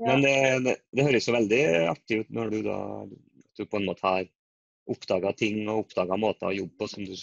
Ja. 0.00 0.12
Men 0.14 0.24
det, 0.24 0.34
det, 0.64 0.74
det, 0.96 1.06
høres 1.10 1.28
jo 1.28 1.36
veldig 1.36 1.62
artig 1.90 2.22
ut 2.22 2.30
når 2.32 2.52
du 2.54 2.60
da 2.64 2.78
du 3.58 3.66
på 3.68 3.76
en 3.76 3.88
måte 3.90 4.06
har 4.06 4.28
oppdaga 4.90 5.34
ting 5.36 5.58
og 5.68 5.82
oppdaga 5.84 6.16
måter 6.16 6.48
å 6.48 6.56
jobbe 6.56 6.78
på 6.80 6.88
som 6.88 7.04
du 7.04 7.16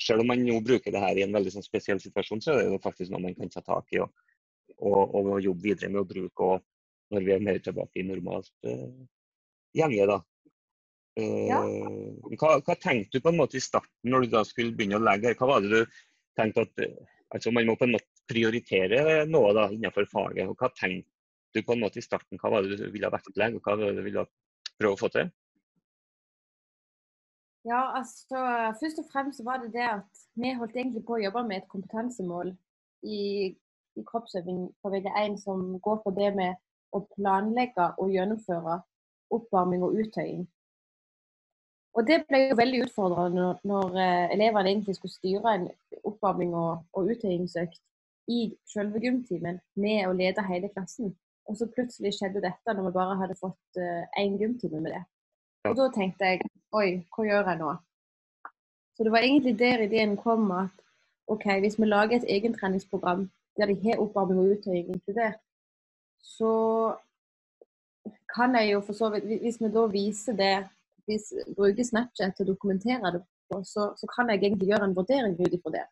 Selv 0.00 0.20
om 0.20 0.28
man 0.28 0.42
jo 0.44 0.58
bruker 0.60 0.92
det 0.92 1.00
her 1.00 1.16
i 1.16 1.22
en 1.24 1.32
veldig 1.32 1.54
sånn 1.54 1.64
spesiell 1.64 2.00
situasjon, 2.00 2.40
så 2.44 2.52
er 2.52 2.66
det 2.66 2.74
jo 2.74 2.80
faktisk 2.84 3.08
noe 3.12 3.22
man 3.24 3.36
kan 3.36 3.48
ta 3.48 3.62
tak 3.64 3.94
i 3.96 4.02
og, 4.02 4.10
og, 4.76 5.14
og 5.16 5.38
jobbe 5.40 5.64
videre 5.70 5.88
med 5.88 6.02
å 6.02 6.08
bruke. 6.08 6.44
og 6.44 7.14
når 7.14 7.26
vi 7.26 7.32
er 7.32 7.44
mer 7.44 7.60
tilbake 7.62 8.00
i 8.00 8.06
normalt 8.06 8.50
uh, 8.66 8.90
gjenge. 9.76 10.08
da. 10.10 10.18
Uh, 11.16 11.46
ja. 11.48 11.60
hva, 12.36 12.58
hva, 12.60 12.76
tenkte 12.76 13.16
du 13.16 13.24
på 13.24 13.32
en 13.32 13.40
måte 13.40 13.56
i 13.56 13.64
starten 13.64 14.12
når 14.12 14.26
du 14.26 14.34
da 14.34 14.42
skulle 14.44 14.74
begynne 14.76 15.00
å 15.00 15.06
legge? 15.06 15.30
her? 15.30 15.38
Hva 15.38 15.50
var 15.54 15.64
det 15.64 15.72
du 15.72 15.96
tenkte 16.36 16.66
at 16.66 16.86
altså 17.34 17.50
Man 17.50 17.66
må 17.66 17.74
på 17.76 17.86
en 17.86 17.96
måte 17.96 18.24
prioritere 18.30 19.24
noe 19.26 19.52
da 19.56 19.66
innenfor 19.72 20.06
faget. 20.10 20.46
og 20.48 20.56
Hva 20.60 20.70
tenkte 20.74 21.10
du 21.54 21.62
på 21.66 21.74
en 21.74 21.82
måte 21.82 21.98
i 21.98 22.04
starten? 22.04 22.38
Hva 22.38 22.52
var 22.52 22.62
det 22.62 22.78
du 22.78 22.86
ville 22.92 23.10
vektlegge, 23.12 23.58
og 23.58 23.66
hva 23.66 23.76
var 23.76 23.90
det 23.90 23.98
du 23.98 24.06
ville 24.06 24.26
prøve 24.76 24.94
å 24.94 25.00
få 25.00 25.10
til? 25.14 25.30
Ja, 27.66 27.80
altså 27.98 28.42
Først 28.80 29.00
og 29.02 29.08
fremst 29.12 29.42
var 29.44 29.58
det 29.62 29.72
det 29.74 29.86
at 29.90 30.26
vi 30.38 30.52
holdt 30.54 30.76
egentlig 30.76 31.02
på 31.06 31.16
å 31.16 31.22
jobbe 31.24 31.42
med 31.48 31.62
et 31.62 31.70
kompetansemål 31.72 32.52
i, 33.02 33.22
i 33.98 34.04
kroppsøving 34.06 34.68
på 34.82 34.92
VG1 34.92 35.40
som 35.42 35.72
går 35.82 35.98
på 36.04 36.12
det 36.14 36.30
med 36.36 36.54
å 36.94 37.02
planlegge 37.16 37.88
og 37.98 38.12
gjennomføre 38.14 38.78
oppvarming 39.34 39.82
og 39.82 39.98
uttøying. 39.98 40.46
Og 41.96 42.04
Det 42.06 42.18
ble 42.28 42.42
jo 42.50 42.56
veldig 42.58 42.82
utfordrende 42.84 43.40
når, 43.40 43.60
når 43.64 43.94
eh, 44.02 44.32
elevene 44.34 44.68
egentlig 44.68 44.96
skulle 44.98 45.14
styre 45.14 45.54
en 45.56 45.68
oppvarming 46.04 46.52
og, 46.54 46.82
og 46.92 47.12
uttøyingsøkt 47.12 47.80
i 48.28 48.40
selve 48.68 49.00
gymtimen 49.00 49.60
med 49.80 50.02
å 50.04 50.12
lede 50.16 50.44
hele 50.44 50.68
klassen. 50.74 51.14
Og 51.46 51.56
så 51.56 51.68
plutselig 51.70 52.16
skjedde 52.16 52.42
dette 52.44 52.74
når 52.74 52.88
vi 52.88 52.96
bare 52.98 53.18
hadde 53.20 53.38
fått 53.38 53.78
én 53.78 54.34
uh, 54.34 54.40
gymtime 54.40 54.82
med 54.82 54.96
det. 54.96 55.02
Og 55.70 55.76
da 55.78 55.86
tenkte 55.94 56.32
jeg 56.32 56.42
oi, 56.74 56.88
hva 57.14 57.26
gjør 57.26 57.50
jeg 57.52 57.60
nå? 57.62 57.72
Så 58.96 59.06
det 59.06 59.12
var 59.14 59.24
egentlig 59.24 59.54
der 59.60 59.84
ideen 59.86 60.16
kom 60.18 60.50
at 60.56 60.84
OK, 61.30 61.46
hvis 61.62 61.78
vi 61.78 61.88
lager 61.88 62.18
et 62.18 62.28
egentreningsprogram 62.36 63.26
der 63.56 63.70
de 63.70 63.76
har 63.86 64.02
oppvarming 64.02 64.40
og 64.42 64.56
uttøying 64.56 64.90
inkludert, 64.92 65.38
så 66.22 66.52
kan 68.34 68.54
jeg 68.58 68.72
jo 68.72 68.80
for 68.84 68.92
så 68.92 69.08
vidt 69.14 69.24
Hvis 69.24 69.60
vi 69.62 69.70
da 69.72 69.86
viser 69.90 70.36
det, 70.36 70.56
hvis 71.06 71.30
bruker 71.56 71.86
Snapchat 71.86 72.36
til 72.36 72.46
å 72.46 72.52
dokumentere 72.54 73.12
det 73.14 73.22
på, 73.50 73.60
så, 73.64 73.92
så 73.98 74.08
kan 74.10 74.30
jeg 74.30 74.42
egentlig 74.42 74.70
gjøre 74.72 74.88
en 74.88 74.96
vurdering 74.96 75.36
ut 75.38 75.54
ifra 75.54 75.74
det. 75.74 75.84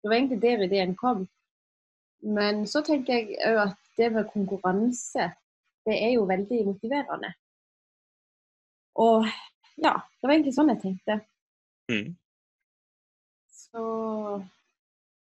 Det 0.00 0.10
var 0.10 0.16
egentlig 0.16 0.40
der 0.42 0.64
ideen 0.66 0.96
kom. 0.98 1.26
Men 2.36 2.64
så 2.68 2.82
tenker 2.84 3.16
jeg 3.16 3.38
òg 3.48 3.62
at 3.68 3.78
det 3.96 4.10
med 4.12 4.28
konkurranse, 4.32 5.30
det 5.88 5.96
er 5.96 6.14
jo 6.16 6.26
veldig 6.28 6.64
motiverende. 6.68 7.32
Og 9.00 9.24
ja, 9.80 9.94
det 9.96 10.26
var 10.26 10.34
egentlig 10.34 10.56
sånn 10.56 10.72
jeg 10.74 10.82
tenkte. 10.82 11.20
Mm. 11.90 12.10
Så 13.54 13.84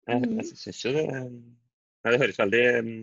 Jeg, 0.10 0.30
jeg 0.40 0.46
syns 0.50 0.82
jo 0.86 0.92
det 0.96 1.06
Nei, 1.10 2.12
Det 2.14 2.20
høres 2.22 2.40
veldig 2.40 2.64
mm, 2.86 3.00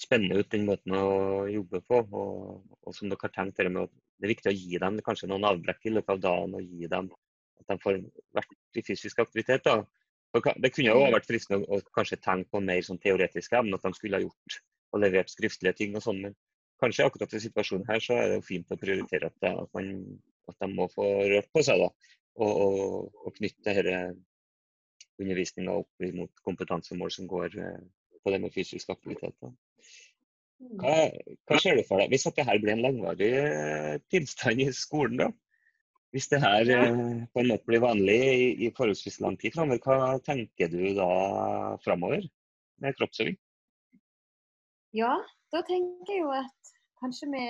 spennende 0.00 0.40
ut, 0.40 0.50
den 0.52 0.66
måten 0.68 0.94
å 0.96 1.06
jobbe 1.48 1.80
på. 1.88 2.02
Og, 2.04 2.76
og 2.84 2.96
som 2.96 3.08
dere 3.08 3.24
har 3.24 3.32
tenkt 3.32 3.62
det 3.62 3.70
med 3.72 3.86
at 3.86 3.94
det 4.16 4.26
er 4.26 4.32
viktig 4.32 4.50
å 4.52 4.56
gi 4.56 4.80
dem 4.82 4.98
kanskje 5.04 5.28
noen 5.30 5.46
avbrekk 5.48 5.88
i 5.88 5.92
løpet 5.92 6.14
av 6.14 6.22
dagen. 6.24 6.54
og 6.56 6.62
gi 6.62 6.88
dem 6.92 7.10
At 7.60 7.72
de 7.72 7.78
får 7.82 8.00
vært 8.36 8.54
i 8.76 8.84
fysisk 8.84 9.18
aktivitet. 9.18 9.64
da. 9.64 9.84
For 10.32 10.52
Det 10.60 10.72
kunne 10.74 10.92
jo 10.92 11.02
også 11.02 11.16
vært 11.16 11.28
fristende 11.30 11.66
å, 11.66 11.78
å 11.78 11.94
kanskje 11.96 12.20
tenke 12.20 12.50
på 12.52 12.60
mer 12.60 12.82
sånn 12.84 13.00
teoretiske 13.02 13.56
emner, 13.58 13.78
at 13.80 13.88
de 13.88 13.98
skulle 13.98 14.18
ha 14.20 14.24
gjort 14.24 14.60
og 14.92 15.02
levert 15.02 15.32
skriftlige 15.32 15.78
ting 15.80 15.96
og 15.96 16.04
sånn. 16.04 16.22
Men 16.24 16.36
kanskje 16.82 17.06
akkurat 17.08 17.34
i 17.34 17.42
situasjonen 17.44 17.88
her 17.88 18.00
så 18.04 18.16
er 18.16 18.30
det 18.30 18.40
jo 18.40 18.48
fint 18.48 18.72
å 18.72 18.80
prioritere 18.80 19.30
at, 19.30 19.36
det, 19.42 19.52
at, 19.64 19.70
man, 19.76 19.92
at 20.50 20.58
de 20.60 20.70
må 20.72 20.88
få 20.92 21.06
rørt 21.32 21.52
på 21.52 21.64
seg. 21.66 21.84
da, 21.84 22.16
Og, 22.36 22.52
og, 22.66 23.20
og 23.24 23.36
knytte 23.36 23.76
undervisninga 25.22 25.76
opp 25.80 26.08
mot 26.16 26.44
kompetansemål 26.44 27.12
som 27.12 27.28
går 27.30 27.56
eh, 27.60 27.84
på 28.22 28.32
det 28.32 28.40
med 28.42 28.52
fysisk 28.52 28.90
aktivitet. 28.92 29.36
da. 29.40 29.52
Mm. 30.62 30.76
Hva, 30.82 30.94
hva 31.48 31.58
ser 31.62 31.78
du 31.78 31.84
for 31.88 32.02
deg 32.02 32.12
hvis 32.12 32.26
dette 32.28 32.60
blir 32.62 32.74
en 32.76 32.84
langvarig 32.84 33.32
eh, 33.40 33.96
tilstand 34.12 34.62
i 34.64 34.70
skolen? 34.76 35.24
da? 35.24 35.30
Hvis 36.14 36.30
det 36.32 36.40
her 36.44 36.70
eh, 36.72 37.02
på 37.32 37.42
en 37.42 37.50
måte 37.50 37.68
blir 37.68 37.84
vanlig 37.84 38.16
i, 38.16 38.46
i 38.66 38.72
forholdsvis 38.76 39.20
lang 39.24 39.36
tid 39.40 39.56
framover, 39.56 39.82
hva 39.84 40.16
tenker 40.24 40.70
du 40.72 40.80
da 40.96 41.10
framover 41.84 42.24
med 42.82 42.96
kroppsøving? 42.96 43.36
Ja, 44.96 45.12
da 45.52 45.60
tenker 45.66 46.14
jeg 46.14 46.24
jo 46.24 46.32
at 46.32 46.74
kanskje 47.02 47.28
vi 47.34 47.46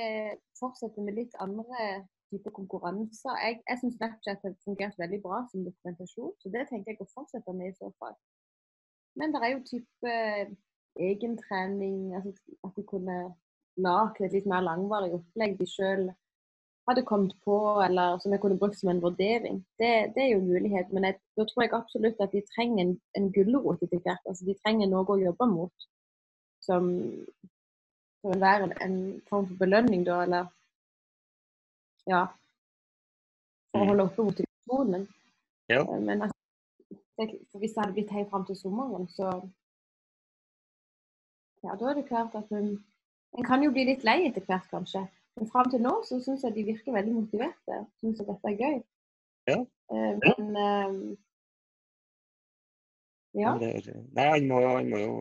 fortsetter 0.59 1.05
med 1.07 1.19
litt 1.21 1.35
andre 1.43 2.07
typer 2.33 2.51
konkurranser. 2.59 3.37
Jeg, 3.45 3.61
jeg 3.69 3.81
syns 3.81 3.99
Snapchat 4.01 4.43
har 4.43 4.57
fungert 4.65 4.99
veldig 4.99 5.21
bra 5.23 5.43
som 5.51 5.67
dokumentasjon, 5.67 6.35
så 6.43 6.51
det 6.55 6.67
tenker 6.71 6.93
jeg 6.93 7.05
å 7.05 7.13
fortsette 7.13 7.55
med 7.55 7.71
i 7.71 7.77
så 7.79 7.93
fall. 8.01 8.17
Men 9.17 9.33
det 9.33 9.43
er 9.43 9.53
jo 9.55 9.63
type 9.71 10.17
egentrening, 11.01 12.15
altså 12.17 12.33
at 12.65 12.77
de 12.77 12.83
kunne 12.83 13.17
lage 13.77 14.25
et 14.25 14.33
litt 14.33 14.47
mer 14.49 14.63
langvarig 14.65 15.13
opplegg 15.15 15.59
de 15.59 15.67
sjøl 15.69 16.07
hadde 16.89 17.03
kommet 17.03 17.35
på, 17.45 17.57
eller 17.83 18.19
som 18.23 18.33
jeg 18.33 18.41
kunne 18.41 18.59
brukt 18.59 18.79
som 18.79 18.89
en 18.93 19.03
vurdering. 19.03 19.59
Det, 19.79 19.91
det 20.15 20.23
er 20.23 20.31
jo 20.37 20.45
mulighet, 20.45 20.93
men 20.95 21.05
jeg, 21.09 21.17
da 21.37 21.45
tror 21.45 21.63
jeg 21.65 21.73
absolutt 21.75 22.21
at 22.23 22.33
de 22.33 22.43
trenger 22.55 22.85
en, 22.85 22.93
en 23.19 23.27
gulrot 23.35 23.83
etter 23.83 23.99
hvert. 24.05 24.23
Altså 24.31 24.47
de 24.47 24.55
trenger 24.63 24.89
noe 24.93 25.03
å 25.11 25.19
jobbe 25.19 25.49
mot 25.51 25.87
som, 26.63 26.87
som 28.23 28.31
vil 28.33 28.41
være 28.41 28.69
en, 28.69 28.77
en 28.87 28.97
form 29.29 29.49
for 29.51 29.59
belønning, 29.65 30.07
da, 30.07 30.23
eller 30.25 30.47
ja. 32.07 32.27
For 33.75 33.83
å 33.83 33.85
Mm. 33.85 33.89
holde 33.91 34.05
oppe 34.07 34.25
motivasjonen. 34.31 35.03
Ja. 35.69 35.83
Eh, 35.83 36.01
Men 36.01 36.23
altså, 36.23 36.39
det, 37.19 37.27
hvis 37.59 37.75
det 37.75 37.83
hadde 37.83 37.93
blitt 37.99 38.15
helt 38.15 38.31
fram 38.31 38.47
til 38.47 38.57
sommeren, 38.57 39.09
så 39.11 39.33
Ja, 41.67 41.75
da 41.79 41.91
er 41.91 41.99
det 41.99 42.07
klart 42.09 42.35
at 42.39 42.51
hun 42.55 42.77
en 43.37 43.45
kan 43.45 43.63
jo 43.65 43.73
bli 43.75 43.85
litt 43.89 44.05
lei 44.07 44.21
etter 44.29 44.45
hvert, 44.49 44.69
kanskje. 44.71 45.03
Men 45.37 45.49
fram 45.53 45.69
til 45.69 45.83
nå 45.85 45.93
så 46.09 46.17
syns 46.25 46.45
jeg 46.47 46.55
de 46.57 46.65
virker 46.71 46.95
veldig 46.97 47.15
motiverte. 47.19 47.81
Syns 48.01 48.23
at 48.23 48.31
dette 48.31 48.53
er 48.53 48.61
gøy. 48.61 48.77
Ja. 49.51 49.59
Eh, 49.93 50.13
men 50.23 50.61
eh, 50.63 50.95
ja. 53.43 53.53
Er- 53.61 53.91
Nei, 54.17 54.29
han 54.33 54.49
må, 54.49 54.63
han 54.65 54.89
må 54.93 55.03
jo 55.03 55.17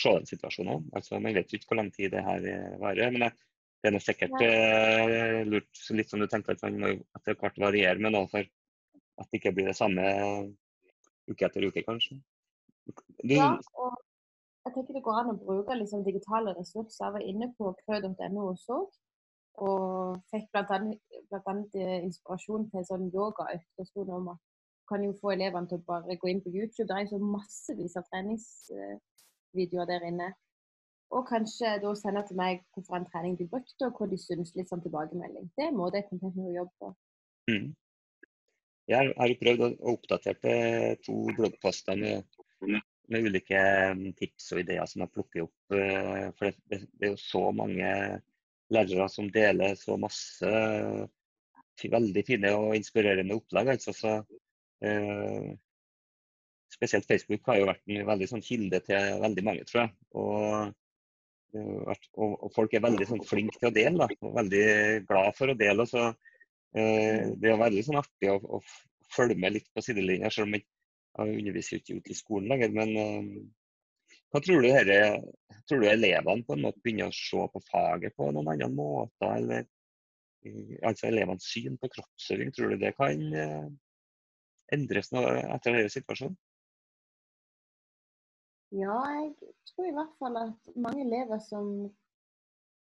se 0.00 0.12
den 0.18 0.28
situasjonen. 0.28 0.90
Altså, 0.96 1.18
man 1.18 1.36
vet 1.36 1.52
jo 1.52 1.60
ikke 1.60 1.72
hvor 1.72 1.80
lang 1.80 1.88
tid 1.94 2.12
det 2.12 2.26
her 2.26 2.44
eh, 2.52 2.76
varer. 2.82 3.14
Men 3.16 3.30
det 3.30 3.88
er 3.88 3.96
nå 3.96 4.02
sikkert 4.04 4.36
eh, 4.44 5.40
lurt, 5.48 5.84
litt 5.96 6.12
som 6.12 6.20
du 6.20 6.28
tenker 6.28 6.58
at 6.58 6.66
man 6.66 6.76
må 6.82 6.92
etter 7.16 7.38
hvert 7.40 7.60
variere 7.62 7.96
med 8.02 8.12
noe 8.16 8.28
for 8.28 8.44
at 8.44 9.28
det 9.30 9.40
ikke 9.40 9.54
blir 9.56 9.70
det 9.70 9.78
samme 9.78 10.04
uke 11.30 11.48
etter 11.48 11.64
uke, 11.64 11.84
kanskje. 11.86 12.20
Du, 13.22 13.34
Ja, 13.36 13.54
og 13.80 13.96
jeg 14.64 14.72
tenker 14.74 14.96
det 14.96 15.02
går 15.06 15.18
an 15.20 15.32
å 15.32 15.38
bruke 15.40 15.76
liksom 15.78 16.04
digitale 16.04 16.54
ressurser. 16.58 17.04
Jeg 17.06 17.14
var 17.16 17.24
inne 17.32 17.48
på 17.58 17.72
krø.no 17.84 18.42
og 18.50 18.58
så, 18.60 18.78
og 19.64 20.20
fikk 20.32 20.50
bl.a. 20.52 20.78
eh, 21.80 21.96
inspirasjon 22.06 22.68
til 22.70 22.80
en 22.80 22.88
sånn 22.90 23.08
yogaøkt. 23.14 23.66
Det 23.78 23.86
sto 23.88 24.04
om 24.04 24.28
at 24.34 24.40
du 24.40 24.84
kan 24.92 25.04
jo 25.06 25.16
få 25.22 25.32
elevene 25.36 25.68
til 25.70 25.80
å 25.80 25.86
bare 25.88 26.16
gå 26.20 26.30
inn 26.30 26.42
på 26.44 26.52
YouTube. 26.52 26.88
Det 26.88 26.96
er 26.96 27.04
jo 27.06 27.16
så 27.16 27.32
massevis 27.34 27.96
av 28.00 28.06
treningsvideoer 28.10 29.90
der 29.90 30.06
inne. 30.10 30.30
Og 31.10 31.26
kanskje 31.26 31.76
da 31.82 31.92
sende 31.98 32.22
til 32.26 32.38
meg 32.38 32.60
hvorfor 32.74 33.00
en 33.00 33.06
trening 33.10 33.36
de 33.38 33.48
brukte, 33.50 33.86
og 33.88 33.96
hva 33.98 34.06
de 34.10 34.18
syns. 34.20 34.52
Litt 34.54 34.70
sånn 34.70 34.82
tilbakemelding. 34.84 35.48
Det 35.56 35.66
er 35.66 35.72
en 35.72 35.78
måte 35.80 35.98
jeg 35.98 36.06
tenke 36.10 36.30
meg 36.36 36.52
å 36.52 36.58
jobbe 36.60 36.74
på. 36.80 36.92
mm. 37.50 37.70
Jeg 38.90 39.14
har- 39.16 39.28
jo 39.28 39.34
prøvd 39.42 39.60
å 39.64 39.94
oppdatere 39.94 40.96
to 41.06 41.14
bloggposter 41.36 41.94
med, 41.96 42.24
med 43.12 43.26
ulike 43.26 43.60
mm, 43.96 44.10
tips 44.18 44.52
og 44.54 44.62
ideer 44.62 44.88
som 44.90 45.04
jeg 45.04 45.12
plukker 45.14 45.46
opp. 45.46 45.76
eh, 45.76 46.26
For 46.38 46.52
det, 46.70 46.82
er 47.00 47.12
jo 47.12 47.20
så 47.20 47.42
mange 47.54 47.94
lærere 48.70 49.08
som 49.10 49.30
deler 49.34 49.74
så 49.78 49.96
masse 50.00 50.50
eh, 50.50 51.90
veldig 51.90 52.22
fine 52.26 52.52
og 52.58 52.76
inspirerende 52.76 53.36
opplegg. 53.38 53.72
Altså, 53.74 53.94
så, 53.96 54.16
eh, 54.84 55.50
spesielt 56.70 57.08
Facebook 57.08 57.46
har 57.50 57.60
jo 57.60 57.70
vært 57.70 57.82
en 57.88 58.06
veldig 58.12 58.28
sånn 58.30 58.44
kilde 58.46 58.82
til 58.86 59.22
veldig 59.24 59.46
mange, 59.46 59.66
tror 59.68 59.82
jeg. 59.84 59.94
Og, 60.20 60.74
eh, 61.56 61.94
og, 62.14 62.34
og 62.34 62.50
folk 62.54 62.74
er 62.76 62.84
veldig 62.86 63.08
sånn 63.08 63.24
flinke 63.26 63.58
til 63.58 63.72
å 63.72 63.74
dele, 63.74 63.96
da, 64.04 64.20
og 64.26 64.36
veldig 64.38 64.66
glad 65.08 65.32
for 65.38 65.50
å 65.50 65.58
dele. 65.58 65.88
og 65.88 65.90
så 65.90 66.10
Eh, 66.70 67.30
Det 67.40 67.50
er 67.50 67.58
veldig 67.58 67.82
sånn 67.86 67.98
artig 68.00 68.30
å, 68.30 68.36
å 68.38 68.60
følge 69.10 69.38
med 69.42 69.56
litt 69.56 69.66
på 69.74 69.82
sidelinja, 69.82 70.30
selv 70.30 70.48
om 70.48 70.54
jeg 70.54 70.66
jeg 71.18 71.40
underviser 71.40 71.80
ikke 71.80 71.98
ute 71.98 72.12
i 72.12 72.18
skolen 72.18 72.48
lenger. 72.50 72.72
Men 72.76 72.96
eh, 73.00 74.16
hva 74.30 74.42
tror 74.44 74.62
du, 74.62 74.70
her, 74.70 75.20
tror 75.68 75.82
du 75.82 75.88
elevene 75.90 76.46
på 76.46 76.56
en 76.56 76.64
måte 76.66 76.82
begynner 76.84 77.10
å 77.10 77.16
se 77.16 77.46
på 77.52 77.62
faget 77.66 78.16
på 78.16 78.30
noen 78.34 78.52
andre 78.54 78.70
måter? 78.72 79.32
Eller 79.36 79.64
eh, 80.46 80.76
altså 80.86 81.10
elevenes 81.10 81.48
syn 81.50 81.78
på 81.80 81.90
kroppsøving, 81.96 82.54
tror 82.54 82.74
du 82.74 82.82
det 82.84 82.94
kan 82.98 83.26
eh, 83.34 83.66
endres 84.74 85.10
etter 85.12 85.74
denne 85.74 85.90
situasjonen? 85.90 86.38
Ja, 88.70 89.00
jeg 89.10 89.32
tror 89.66 89.88
i 89.88 89.94
hvert 89.96 90.12
fall 90.22 90.36
at 90.38 90.76
mange 90.78 91.02
elever 91.02 91.40
som, 91.42 91.88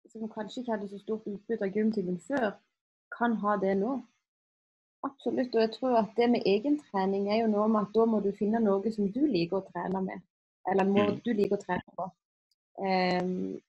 som 0.09 0.31
kanskje 0.33 0.63
ikke 0.63 0.73
hadde 0.73 0.89
så 0.89 1.01
stort 1.03 1.27
utbytte 1.29 1.69
av 1.69 1.77
gymtimen 1.77 2.17
før, 2.25 2.55
kan 3.13 3.37
ha 3.43 3.59
det 3.61 3.75
nå. 3.83 3.99
Absolutt. 5.07 5.55
Og 5.55 5.61
jeg 5.63 5.73
tror 5.77 5.99
at 6.01 6.17
det 6.19 6.29
med 6.33 6.47
egentrening 6.47 7.29
er 7.31 7.43
jo 7.43 7.53
noe 7.53 7.69
med 7.71 7.87
at 7.87 7.95
da 7.95 8.07
må 8.11 8.21
du 8.25 8.33
finne 8.35 8.61
noe 8.65 8.93
som 8.95 9.09
du 9.13 9.23
liker 9.27 9.61
å 9.61 9.67
trene 9.71 10.03
med. 10.03 10.25
Eller 10.71 10.85
må 10.89 11.05
Mm. 11.07 11.21
du 11.25 11.33
liker 11.33 11.57
å 11.57 11.63
trene 11.63 11.97
på. 11.99 12.11
Um, 12.79 13.61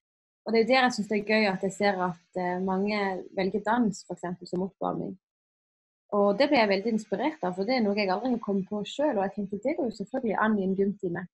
og 0.48 0.54
det 0.54 0.62
er 0.62 0.68
der 0.68 0.84
jeg 0.84 0.94
syns 0.96 1.08
det 1.12 1.18
er 1.20 1.32
gøy 1.34 1.46
at 1.52 1.64
jeg 1.64 1.74
ser 1.76 1.98
at 2.04 2.38
eh, 2.40 2.60
mange 2.64 3.00
velger 3.36 3.64
dans 3.66 4.06
eksempel, 4.12 4.48
som 4.48 4.62
oppvarming. 4.64 5.18
Og 6.16 6.38
det 6.40 6.48
ble 6.48 6.62
jeg 6.62 6.70
veldig 6.72 6.92
inspirert 6.94 7.44
av, 7.44 7.56
for 7.56 7.68
det 7.68 7.76
er 7.76 7.82
noe 7.84 7.98
jeg 8.00 8.10
aldri 8.10 8.32
har 8.32 8.40
kommet 8.46 8.70
på 8.70 8.80
sjøl. 8.88 9.18
Og 9.18 9.26
jeg 9.26 9.34
tenkte 9.36 9.60
det 9.66 9.74
går 9.78 9.90
jo 9.90 9.98
selvfølgelig 9.98 10.38
an 10.40 10.56
i 10.60 10.64
en 10.64 10.76
gymtime. 10.80 11.26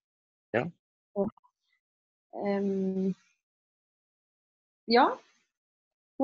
Ja. 0.57 0.63
Og, 1.21 1.29
um, 2.33 3.13
ja. 4.97 5.05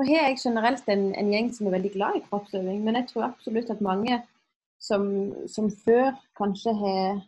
Nå 0.00 0.06
har 0.08 0.30
jeg 0.30 0.38
generelt 0.40 0.86
en, 0.88 1.10
en 1.12 1.28
gjeng 1.28 1.50
som 1.52 1.66
er 1.68 1.74
veldig 1.74 1.90
glad 1.92 2.14
i 2.16 2.22
kroppsøving, 2.24 2.78
men 2.86 2.96
jeg 2.96 3.10
tror 3.10 3.26
absolutt 3.26 3.68
at 3.74 3.82
mange 3.84 4.16
som, 4.80 5.02
som 5.44 5.66
før 5.68 6.14
kanskje 6.40 6.72
har 6.78 7.18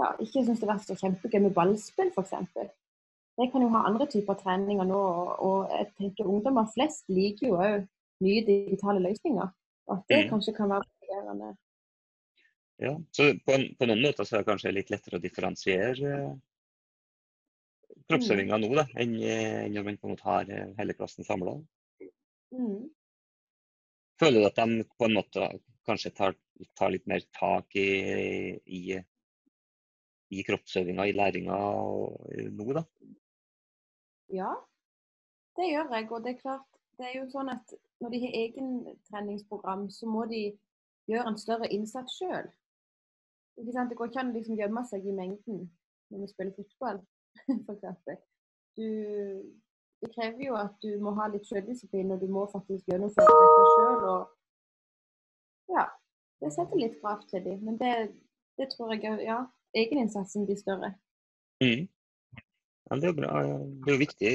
ja, 0.00 0.08
ikke 0.24 0.46
syns 0.46 0.62
det 0.62 0.64
har 0.64 0.70
vært 0.70 0.88
så 0.88 0.96
kjempegøy 0.96 1.42
med 1.44 1.52
ballspill, 1.58 2.08
f.eks. 2.16 2.32
De 3.36 3.48
kan 3.52 3.66
jo 3.66 3.68
ha 3.74 3.84
andre 3.90 4.06
typer 4.08 4.40
treninger 4.40 4.88
nå, 4.88 5.02
og, 5.44 5.68
jeg 5.74 5.90
tenker 6.00 6.32
ungdommer 6.32 6.72
flest 6.72 7.04
liker 7.12 7.50
jo 7.50 7.60
òg 7.60 7.84
nye 8.24 8.46
digitale 8.48 9.04
løsninger. 9.04 9.52
Og 9.86 9.98
at 9.98 10.08
det 10.08 10.24
Mm. 10.24 10.30
kanskje 10.32 10.56
kan 10.56 10.72
være 10.72 10.88
motiverende. 10.88 11.56
Ja, 12.80 12.96
så 13.12 13.28
på, 13.44 13.52
en, 13.52 13.68
på 13.76 13.86
noen 13.92 14.02
måter 14.02 14.24
så 14.24 14.36
er 14.36 14.44
det 14.44 14.48
kanskje 14.48 14.72
litt 14.72 14.90
lettere 14.90 15.20
å 15.20 15.26
differensiere 15.28 16.16
kroppsøvinga 18.10 18.58
nå 18.60 18.70
da, 18.74 18.86
enn 19.02 19.16
eh, 19.22 19.64
enn 19.64 19.74
når 19.76 19.88
man 19.88 19.98
på 20.00 20.08
en 20.08 20.14
måte 20.14 20.28
har 20.28 20.52
eh, 20.52 20.70
hele 20.78 20.96
klassen 20.98 21.26
samla. 21.26 21.56
Mm. 22.54 22.86
Føler 24.20 24.40
du 24.40 24.48
at 24.48 24.60
de 24.62 24.86
på 24.96 25.08
en 25.08 25.16
måte 25.18 25.50
kanskje 25.86 26.14
tar, 26.16 26.36
tar 26.78 26.94
litt 26.94 27.06
mer 27.10 27.24
tak 27.36 27.76
i, 27.78 27.90
i 28.66 28.98
i 30.28 30.42
kroppsøvinga, 30.42 31.06
i 31.06 31.14
læringa 31.14 31.56
nå, 32.58 32.66
da? 32.74 32.82
Ja, 34.34 34.52
det 35.56 35.68
gjør 35.70 35.92
jeg. 35.94 36.10
Og 36.10 36.24
det 36.24 36.32
er 36.34 36.40
klart, 36.40 36.66
det 36.98 37.08
er 37.08 37.18
jo 37.20 37.26
sånn 37.30 37.50
at 37.52 37.74
når 38.02 38.14
de 38.14 38.22
har 38.24 38.38
egen 38.42 38.70
treningsprogram, 39.08 39.86
så 39.90 40.08
må 40.10 40.26
de 40.30 40.48
gjøre 41.10 41.30
en 41.30 41.38
større 41.38 41.70
innsats 41.72 42.18
sjøl. 42.18 42.48
Det 43.56 43.96
går 43.96 44.10
ikke 44.10 44.20
an 44.20 44.32
å 44.34 44.36
liksom 44.36 44.58
gjemme 44.58 44.82
seg 44.90 45.06
i 45.06 45.14
mengden 45.16 45.62
når 46.12 46.22
vi 46.22 46.28
spiller 46.30 46.54
fotball, 46.58 46.98
f.eks. 47.66 48.16
Det 48.76 50.12
krever 50.12 50.42
jo 50.44 50.56
at 50.60 50.74
du 50.84 50.90
må 51.00 51.14
ha 51.16 51.28
litt 51.32 51.46
selvdisiplin, 51.48 52.12
og 52.12 52.20
du 52.20 52.28
må 52.32 52.44
faktisk 52.52 52.88
gjennomføre 52.90 53.36
dette 53.40 53.68
sjøl. 53.72 54.08
Og 54.12 55.72
ja, 55.76 55.86
det 56.44 56.52
setter 56.54 56.80
litt 56.80 56.98
krav 57.00 57.24
til 57.30 57.44
dem. 57.46 57.62
Men 57.64 57.78
det, 57.80 57.92
det 58.60 58.68
tror 58.74 58.92
jeg 58.94 59.24
ja, 59.24 59.40
egeninnsatsen 59.76 60.46
blir 60.48 60.60
større. 60.60 60.92
Mm. 61.64 61.86
Ja, 62.86 62.98
det 63.00 63.08
er 63.10 63.16
bra. 63.16 63.32
Det 63.42 63.90
er 63.90 63.96
jo 63.96 64.02
viktig, 64.02 64.34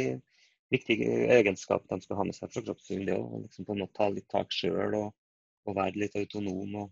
viktig 0.74 0.98
egenskap 1.38 1.86
de 1.89 2.00
skal 2.03 2.20
ha 2.20 2.25
med 2.27 2.36
seg 2.36 2.51
fra 2.51 2.65
kroppssyn 2.65 3.05
Det 3.08 3.15
å 3.15 3.43
liksom 3.43 3.67
på 3.67 3.75
en 3.75 3.84
måte 3.86 3.98
ta 4.00 4.10
litt 4.12 4.27
tak 4.34 4.51
sjøl 4.55 4.98
og, 4.98 5.13
og, 5.67 5.75
være 5.77 6.01
litt 6.01 6.17
autonom. 6.20 6.81
Og, 6.81 6.89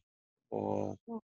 og, 0.55 1.17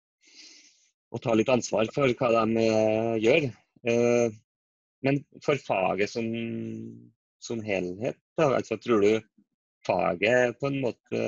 og, 1.11 1.19
ta 1.21 1.35
litt 1.37 1.51
ansvar 1.53 1.91
for 1.93 2.15
hva 2.17 2.31
de 2.39 2.65
uh, 2.71 3.13
gjør. 3.21 3.51
Uh, 3.83 4.39
men 5.03 5.19
for 5.43 5.59
faget 5.59 6.11
som, 6.11 6.27
som 7.43 7.61
helhet, 7.63 8.19
da, 8.39 8.49
altså 8.57 8.77
tror 8.81 9.03
du 9.03 9.11
faget 9.87 10.59
på 10.59 10.69
en 10.69 10.79
måte 10.83 11.23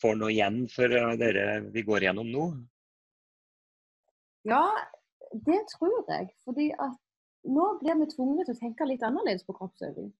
får 0.00 0.16
noe 0.16 0.32
igjen 0.32 0.62
for 0.72 0.88
det 0.88 1.18
dere 1.20 1.60
vi 1.74 1.84
går 1.84 2.08
gjennom 2.08 2.30
nå? 2.32 2.46
Ja, 4.48 4.64
det 5.32 5.60
tror 5.74 6.00
jeg. 6.08 6.30
Fordi 6.44 6.70
at 6.72 6.96
nå 7.44 7.66
blir 7.80 8.00
vi 8.00 8.08
tvunget 8.14 8.48
til 8.48 8.56
å 8.56 8.62
tenke 8.62 8.88
litt 8.88 9.04
annerledes 9.06 9.44
på 9.46 9.56
kroppsøving. 9.56 10.10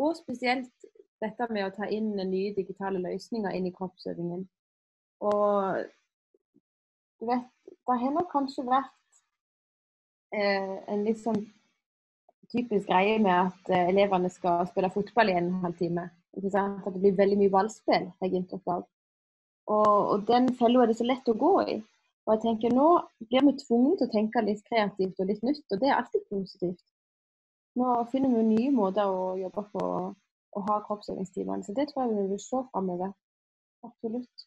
Og 0.00 0.16
spesielt 0.18 0.88
dette 1.24 1.48
med 1.48 1.64
å 1.64 1.72
ta 1.72 1.88
inn 1.88 2.12
nye 2.16 2.52
digitale 2.56 3.00
løsninger 3.00 3.56
inn 3.56 3.68
i 3.68 3.74
kroppsøvingen. 3.74 4.44
Og 5.24 5.84
du 7.20 7.28
vet, 7.30 7.48
det 7.64 8.00
har 8.02 8.12
nok 8.12 8.28
kanskje 8.32 8.66
vært 8.66 9.20
eh, 10.36 10.74
en 10.92 11.04
litt 11.06 11.22
sånn 11.22 11.40
typisk 12.52 12.88
greie 12.88 13.18
med 13.22 13.34
at 13.34 13.72
eh, 13.72 13.88
elevene 13.92 14.30
skal 14.32 14.66
spille 14.70 14.90
fotball 14.94 15.32
i 15.32 15.38
en 15.40 15.52
halvtime. 15.64 16.08
At 16.36 16.92
det 16.92 17.00
blir 17.00 17.16
veldig 17.16 17.38
mye 17.40 17.52
ballspill, 17.52 18.10
jeg 18.20 18.44
av. 18.68 18.84
Og, 19.66 19.94
og 20.12 20.26
den 20.28 20.50
fella 20.58 20.82
er 20.82 20.90
det 20.90 20.98
så 20.98 21.06
lett 21.08 21.28
å 21.32 21.38
gå 21.38 21.54
i. 21.64 21.76
Og 22.26 22.34
jeg 22.34 22.42
tenker 22.42 22.74
Nå 22.74 22.88
blir 23.30 23.46
vi 23.46 23.54
tvunget 23.62 24.00
til 24.00 24.08
å 24.08 24.12
tenke 24.12 24.42
litt 24.44 24.62
kreativt 24.68 25.22
og 25.22 25.30
litt 25.30 25.42
nytt, 25.46 25.64
og 25.70 25.80
det 25.80 25.90
er 25.90 25.98
alltid 26.00 26.26
positivt. 26.30 26.84
Nå 27.76 27.96
finner 28.12 28.32
vi 28.34 28.44
nye 28.50 28.72
måter 28.74 29.08
å 29.08 29.34
jobbe 29.38 29.66
på 29.72 29.84
å 30.56 30.62
ha 30.68 30.78
kroppsøvingstimene, 30.86 31.64
så 31.64 31.74
det 31.76 31.90
tror 31.90 32.06
jeg 32.06 32.16
vi 32.16 32.28
vil 32.32 32.42
se 32.42 32.62
framover. 32.72 33.12
Absolutt. 33.86 34.46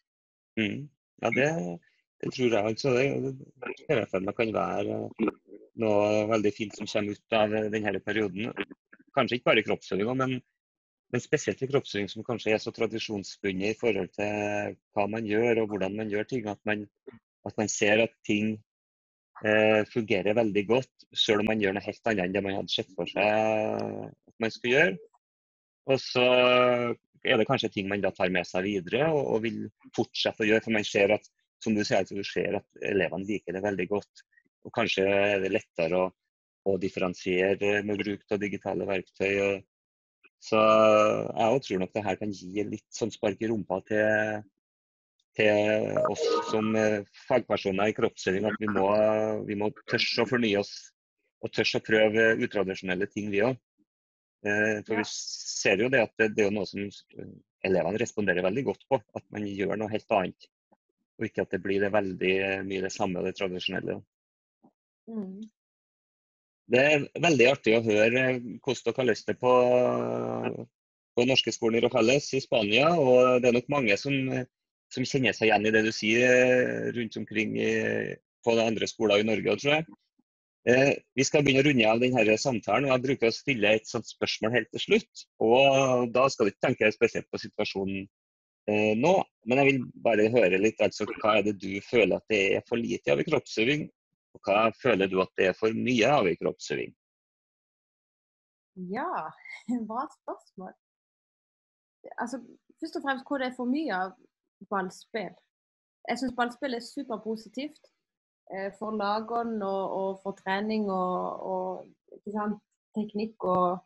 Mm. 0.59 0.89
Ja, 1.21 1.31
det, 1.35 1.49
det, 2.23 2.31
tror 2.33 2.55
jeg 2.55 2.71
altså. 2.71 2.95
Det, 2.97 3.35
det, 3.87 3.99
det 4.27 4.35
kan 4.35 4.53
være 4.55 4.97
noe 5.81 6.27
veldig 6.29 6.53
fint 6.55 6.77
som 6.77 6.89
kommer 6.89 7.17
ut 7.17 7.35
av 7.35 7.53
denne 7.73 8.01
perioden. 8.05 8.53
Kanskje 9.15 9.39
ikke 9.39 9.49
bare 9.51 9.65
kroppsøvinga, 9.65 10.15
men, 10.21 10.37
men, 11.13 11.23
spesielt 11.23 11.61
i 11.65 11.69
kroppsøving 11.71 12.09
som 12.11 12.25
kanskje 12.27 12.53
er 12.55 12.63
så 12.63 12.73
tradisjonsbundet 12.75 13.73
i 13.73 13.79
forhold 13.79 14.11
til 14.17 14.77
hva 14.95 15.07
man 15.11 15.27
gjør 15.27 15.63
og 15.63 15.73
hvordan 15.73 15.97
man 15.99 16.11
gjør 16.13 16.29
ting. 16.29 16.47
At 16.51 16.61
man, 16.69 16.85
at 17.47 17.57
man 17.59 17.71
ser 17.71 18.05
at 18.05 18.15
ting 18.27 18.53
eh, 19.43 19.81
fungerer 19.89 20.37
veldig 20.37 20.65
godt, 20.69 21.09
selv 21.15 21.43
om 21.43 21.51
man 21.51 21.61
gjør 21.63 21.77
noe 21.77 21.87
helt 21.87 22.11
annet 22.11 22.27
enn 22.27 22.37
det 22.37 22.45
man 22.45 22.59
hadde 22.61 22.75
sett 22.75 22.91
for 22.95 23.09
seg 23.09 23.25
at 23.25 24.35
man 24.43 24.55
skulle 24.55 24.75
gjøre. 24.75 24.97
Og 25.89 25.97
så 26.03 26.25
er 27.25 27.39
det 27.39 27.47
kanskje 27.49 27.71
ting 27.73 27.89
man 27.89 28.03
da 28.03 28.11
tar 28.15 28.31
med 28.31 28.47
seg 28.47 28.67
videre 28.67 29.09
og, 29.09 29.23
og 29.33 29.43
vil 29.47 29.63
fortsette 29.95 30.45
å 30.45 30.49
gjøre, 30.51 30.63
for 30.67 30.75
man 30.77 30.87
ser 30.87 31.15
at 31.17 31.25
som 31.63 31.75
du 31.75 31.83
sier, 31.83 32.05
du 32.07 32.23
ser 32.23 32.55
at 32.59 32.83
elevene 32.87 33.27
liker 33.27 33.55
det 33.55 33.63
veldig 33.65 33.87
godt. 33.91 34.23
Og 34.67 34.73
kanskje 34.75 35.05
er 35.07 35.43
det 35.43 35.51
lettere 35.53 35.99
å, 35.99 36.07
å 36.67 36.77
differensiere 36.81 37.79
med 37.87 38.01
bruk 38.03 38.25
av 38.33 38.41
digitale 38.41 38.87
verktøy. 38.89 39.59
Så 40.39 40.59
jeg 40.59 41.63
tror 41.65 41.81
nok 41.83 41.95
det 41.95 42.05
her 42.05 42.19
kan 42.19 42.31
gi 42.35 42.63
litt 42.63 42.87
sånn 42.95 43.11
spark 43.11 43.41
i 43.43 43.49
rumpa 43.51 43.81
til, 43.87 44.43
til 45.39 45.97
oss 46.07 46.23
som 46.51 46.71
eh, 46.79 47.01
fagpersoner 47.27 47.91
i 47.91 47.95
kroppsøving. 47.97 48.47
At 48.47 48.59
vi 48.61 48.69
må, 48.71 48.87
vi 49.47 49.57
må 49.59 49.71
tørre 49.85 50.23
å 50.23 50.29
fornye 50.29 50.61
oss 50.61 50.73
og 51.43 51.51
tørre 51.55 51.79
å 51.79 51.85
prøve 51.85 52.29
utradisjonelle 52.45 53.07
ting, 53.11 53.29
vi 53.31 53.43
òg. 53.47 53.59
Eh, 54.47 54.79
for 54.87 54.99
vi 54.99 55.05
ser 55.09 55.83
jo 55.83 55.89
det 55.91 56.05
at 56.05 56.15
det, 56.19 56.31
det 56.37 56.47
er 56.47 56.55
noe 56.55 56.67
som 56.67 56.87
elevene 57.67 57.99
responderer 57.99 58.45
veldig 58.47 58.65
godt 58.69 58.87
på. 58.91 59.01
At 59.15 59.25
man 59.35 59.47
gjør 59.47 59.75
noe 59.79 59.91
helt 59.91 60.15
annet. 60.15 60.49
Og 61.19 61.27
ikke 61.27 61.43
at 61.43 61.51
det 61.55 61.61
blir 61.63 61.83
det 61.83 61.91
veldig 61.91 62.35
mye 62.67 62.85
det 62.85 62.93
samme 62.95 63.19
og 63.19 63.27
det 63.27 63.35
tradisjonelle. 63.39 63.99
Mm. 65.09 65.47
Det 66.69 66.81
er 66.85 67.05
veldig 67.17 67.47
artig 67.49 67.73
å 67.77 67.85
høre 67.85 68.25
hvordan 68.61 68.83
dere 68.85 68.99
har 68.99 69.07
løst 69.09 69.29
det 69.29 69.35
på, 69.41 69.53
på 71.17 71.25
norske 71.25 71.53
skoler 71.55 71.87
i 71.87 71.91
felles 71.93 72.27
i 72.37 72.41
Spania. 72.43 72.91
Og 72.93 73.41
det 73.41 73.49
er 73.49 73.57
nok 73.57 73.71
mange 73.73 73.97
som, 73.97 74.13
som 74.93 75.07
kjenner 75.07 75.33
seg 75.33 75.49
igjen 75.49 75.65
i 75.65 75.73
det 75.73 75.81
du 75.87 75.91
sier 75.95 76.91
rundt 76.93 77.17
omkring 77.17 77.57
i, 77.57 77.71
på 78.45 78.55
andre 78.61 78.89
skoler 78.91 79.23
i 79.23 79.27
Norge, 79.31 79.57
tror 79.63 79.75
jeg. 79.79 79.89
Eh, 80.69 80.93
vi 81.15 81.25
skal 81.25 81.41
begynne 81.45 81.63
å 81.63 81.69
runde 81.69 81.89
av 81.89 82.01
denne 82.03 82.37
samtalen. 82.37 82.89
og 82.89 82.95
Jeg 82.97 83.05
bruker 83.07 83.31
å 83.31 83.35
stille 83.35 83.75
et 83.79 83.89
sånt 83.89 84.09
spørsmål 84.09 84.57
helt 84.57 84.71
til 84.75 84.85
slutt. 84.85 85.27
og 85.39 86.11
Da 86.13 86.27
skal 86.29 86.47
du 86.47 86.53
ikke 86.53 86.67
tenke 86.67 86.91
spesielt 86.93 87.29
på 87.31 87.41
situasjonen 87.41 88.03
eh, 88.69 88.93
nå, 88.99 89.13
men 89.47 89.61
jeg 89.61 89.71
vil 89.71 89.85
bare 90.05 90.29
høre 90.33 90.61
litt 90.61 90.81
altså, 90.85 91.07
hva 91.21 91.39
er 91.39 91.47
det 91.47 91.55
du 91.63 91.71
føler 91.87 92.19
at 92.19 92.27
det 92.29 92.43
er 92.59 92.67
for 92.69 92.77
lite 92.77 93.15
av 93.15 93.23
i 93.23 93.25
kroppsøving, 93.25 93.87
og 94.33 94.41
hva 94.45 94.69
føler 94.81 95.09
du 95.09 95.19
at 95.23 95.31
det 95.37 95.49
er 95.49 95.57
for 95.57 95.73
mye 95.75 96.09
av 96.19 96.29
i 96.29 96.37
kroppsøving? 96.39 96.93
Ja, 98.89 99.09
bra 99.89 100.05
spørsmål. 100.21 100.73
Altså, 102.17 102.39
først 102.79 102.95
og 102.95 103.05
fremst 103.05 103.27
hvor 103.27 103.37
det 103.41 103.49
er 103.49 103.55
for 103.57 103.69
mye 103.69 103.95
av 103.95 104.13
ballspill. 104.71 105.33
Jeg 106.09 106.19
syns 106.19 106.35
ballspill 106.37 106.77
er 106.77 106.85
superpositivt 106.85 107.81
eh, 108.53 108.71
for 108.79 108.95
lagene 108.95 109.65
og, 109.65 109.83
og, 109.99 110.19
for 110.23 110.37
trening 110.39 110.87
og, 110.91 111.43
og 111.53 112.23
teknikk 112.97 113.43
og 113.43 113.79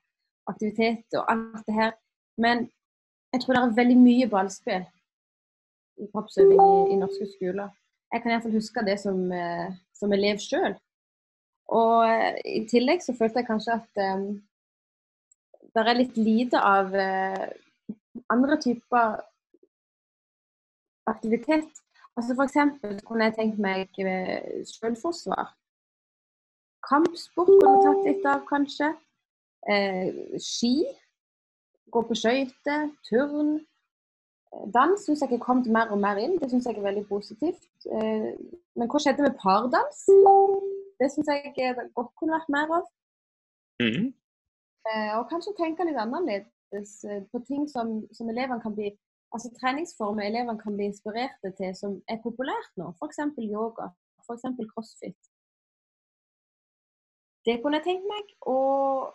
aktivitet 0.48 1.18
og 1.18 1.32
alt 1.32 1.66
det 1.68 1.78
her. 1.80 1.96
Men 2.38 2.68
jeg 3.34 3.42
tror 3.42 3.54
det 3.54 3.64
er 3.64 3.80
veldig 3.82 3.98
mye 3.98 4.30
ballspill 4.30 4.86
i 6.02 6.10
kroppsøving 6.14 6.62
i, 6.62 6.94
i 6.94 7.00
norske 7.02 7.28
skoler. 7.36 7.74
Jeg 8.14 8.22
kan 8.22 8.32
iallfall 8.32 8.54
huske 8.54 8.86
det 8.86 9.00
som, 9.02 9.20
eh, 9.32 9.74
som 9.96 10.14
elev 10.16 10.42
sjøl. 10.42 10.76
Og 11.74 12.08
eh, 12.08 12.40
i 12.60 12.64
tillegg 12.70 13.04
så 13.04 13.16
følte 13.18 13.42
jeg 13.42 13.50
kanskje 13.50 13.78
at 13.80 14.02
um, 14.14 14.26
det 15.74 15.84
er 15.84 16.00
litt 16.00 16.18
lite 16.20 16.60
av 16.60 16.92
uh, 16.94 17.46
andre 18.34 18.60
typer 18.62 19.18
aktivitet. 21.10 21.72
Altså 22.14 22.36
F.eks. 22.36 23.04
kunne 23.08 23.30
jeg 23.30 23.38
tenkt 23.40 23.62
meg 23.64 23.90
selvforsvar. 24.70 25.50
Kampsport 26.84 27.50
kunne 27.50 27.82
tatt 27.86 28.06
litt 28.08 28.26
av, 28.28 28.44
kanskje. 28.48 28.92
Eh, 29.72 30.38
ski. 30.42 30.84
Gå 31.92 32.04
på 32.08 32.18
skøyter. 32.18 32.90
Turn. 33.08 33.56
Dans 34.74 35.06
syns 35.06 35.22
jeg 35.24 35.34
er 35.34 35.42
kommet 35.42 35.70
mer 35.74 35.92
og 35.94 36.02
mer 36.02 36.20
inn. 36.22 36.36
Det 36.42 36.50
syns 36.52 36.68
jeg 36.70 36.78
er 36.78 36.88
veldig 36.88 37.06
positivt. 37.10 37.70
Eh, 37.90 38.34
men 38.78 38.90
hva 38.92 39.02
skjedde 39.02 39.26
med 39.26 39.40
pardans? 39.42 40.04
Det 41.02 41.10
syns 41.14 41.32
jeg 41.32 41.74
godt 41.96 42.12
kunne 42.20 42.38
vært 42.38 42.52
mer 42.54 42.76
av. 42.80 42.92
Mm. 43.82 44.12
Og 45.18 45.26
kanskje 45.32 45.56
tenke 45.58 45.88
litt 45.88 45.98
annerledes 45.98 46.94
eh, 47.08 47.24
på 47.32 47.42
ting 47.48 47.66
som, 47.72 48.02
som 48.14 48.30
elevene 48.30 48.62
kan 48.62 48.76
bli 48.76 48.92
altså 49.34 49.50
treningsformer 49.58 50.28
elevene 50.28 50.62
kan 50.62 50.76
bli 50.78 50.90
inspirerte 50.92 51.52
til 51.58 51.76
som 51.78 51.98
er 52.12 52.22
populært 52.24 52.74
nå. 52.78 52.92
F.eks. 53.00 53.22
yoga, 53.42 53.90
f.eks. 54.26 54.46
crossfit. 54.74 55.30
Det 57.46 57.60
kunne 57.62 57.80
jeg 57.80 57.88
tenkt 57.90 58.08
meg. 58.08 58.36
Og 58.54 59.10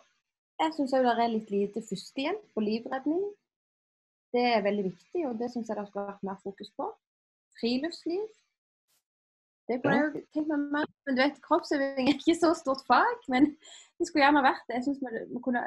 jeg 0.59 0.75
syns 0.75 0.95
òg 0.97 1.07
det 1.07 1.15
er 1.15 1.33
litt 1.33 1.53
lite 1.53 1.83
førstehjelp 1.87 2.43
på 2.53 2.65
livredning. 2.65 3.23
Det 4.33 4.43
er 4.45 4.65
veldig 4.65 4.83
viktig, 4.91 5.23
og 5.27 5.39
det 5.39 5.49
syns 5.51 5.69
jeg 5.69 5.77
det 5.79 5.87
skulle 5.87 6.09
vært 6.11 6.27
mer 6.27 6.37
fokus 6.43 6.69
på. 6.77 6.89
Friluftsliv. 7.59 8.27
Det 9.69 9.77
kunne 9.81 9.95
jeg 9.95 10.05
jo 10.05 10.21
tenkt 10.33 10.49
meg 10.49 10.61
mer 10.73 10.87
Men 11.05 11.17
du 11.17 11.21
vet, 11.21 11.41
kroppsøving 11.45 12.07
er 12.07 12.15
ikke 12.15 12.35
så 12.37 12.53
stort 12.57 12.81
fag, 12.89 13.25
men 13.29 13.51
det 13.97 14.07
skulle 14.07 14.25
gjerne 14.25 14.45
vært 14.45 14.63
det. 14.67 14.79
Jeg 14.79 14.87
syns 14.87 15.01
vi, 15.03 15.41
kunne, 15.45 15.61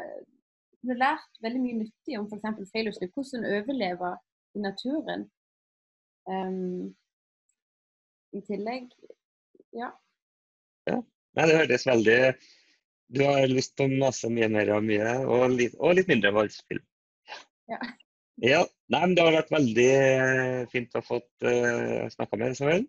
kunne, 0.80 0.98
lært 0.98 1.42
veldig 1.44 1.62
mye 1.62 1.80
nyttig 1.84 2.18
om 2.18 2.26
f.eks. 2.26 2.72
friluftsliv. 2.72 3.12
Hvordan 3.14 3.46
overleve 3.50 4.12
i 4.54 4.62
naturen. 4.62 5.26
Um, 6.26 6.92
I 8.32 8.40
tillegg 8.46 8.92
ja. 9.74 9.88
ja. 10.86 11.00
Nei, 11.34 11.46
det 11.48 11.56
høres 11.56 11.86
veldig 11.88 12.18
Du 13.10 13.24
har 13.26 13.50
lyst 13.50 13.74
på 13.74 13.88
masse 13.90 14.30
mye 14.30 14.46
mer 14.52 14.70
og 14.76 14.86
mye, 14.86 15.16
og 15.26 15.56
litt, 15.56 15.74
og 15.80 15.96
litt 15.98 16.10
mindre 16.10 16.30
voldsfilm. 16.36 16.84
Ja. 17.70 17.80
Ja. 18.40 18.64
Nei, 18.92 19.00
men 19.00 19.14
det 19.16 19.24
har 19.24 19.36
vært 19.36 19.52
veldig 19.52 19.88
eh, 19.96 20.64
fint 20.72 20.96
å 20.98 21.04
få 21.04 21.20
uh, 21.20 22.08
snakka 22.12 22.36
med 22.36 22.52
Isabel. 22.52 22.86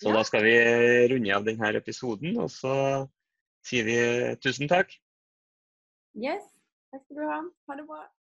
Så 0.00 0.10
Ja. 0.10 0.16
da 0.18 0.24
skal 0.28 0.44
vi 0.44 0.56
runde 1.12 1.36
av 1.36 1.44
denne 1.46 1.70
episoden, 1.76 2.36
og 2.40 2.50
så 2.52 2.74
sier 3.64 3.84
vi 3.84 3.96
tusen 4.44 4.68
takk. 4.68 4.92
Yes. 6.16 6.44
Takk 6.92 7.02
skal 7.04 7.16
du 7.16 7.24
ha. 7.28 7.40
Ha 7.68 7.76
det 7.76 7.86
bra. 7.88 8.02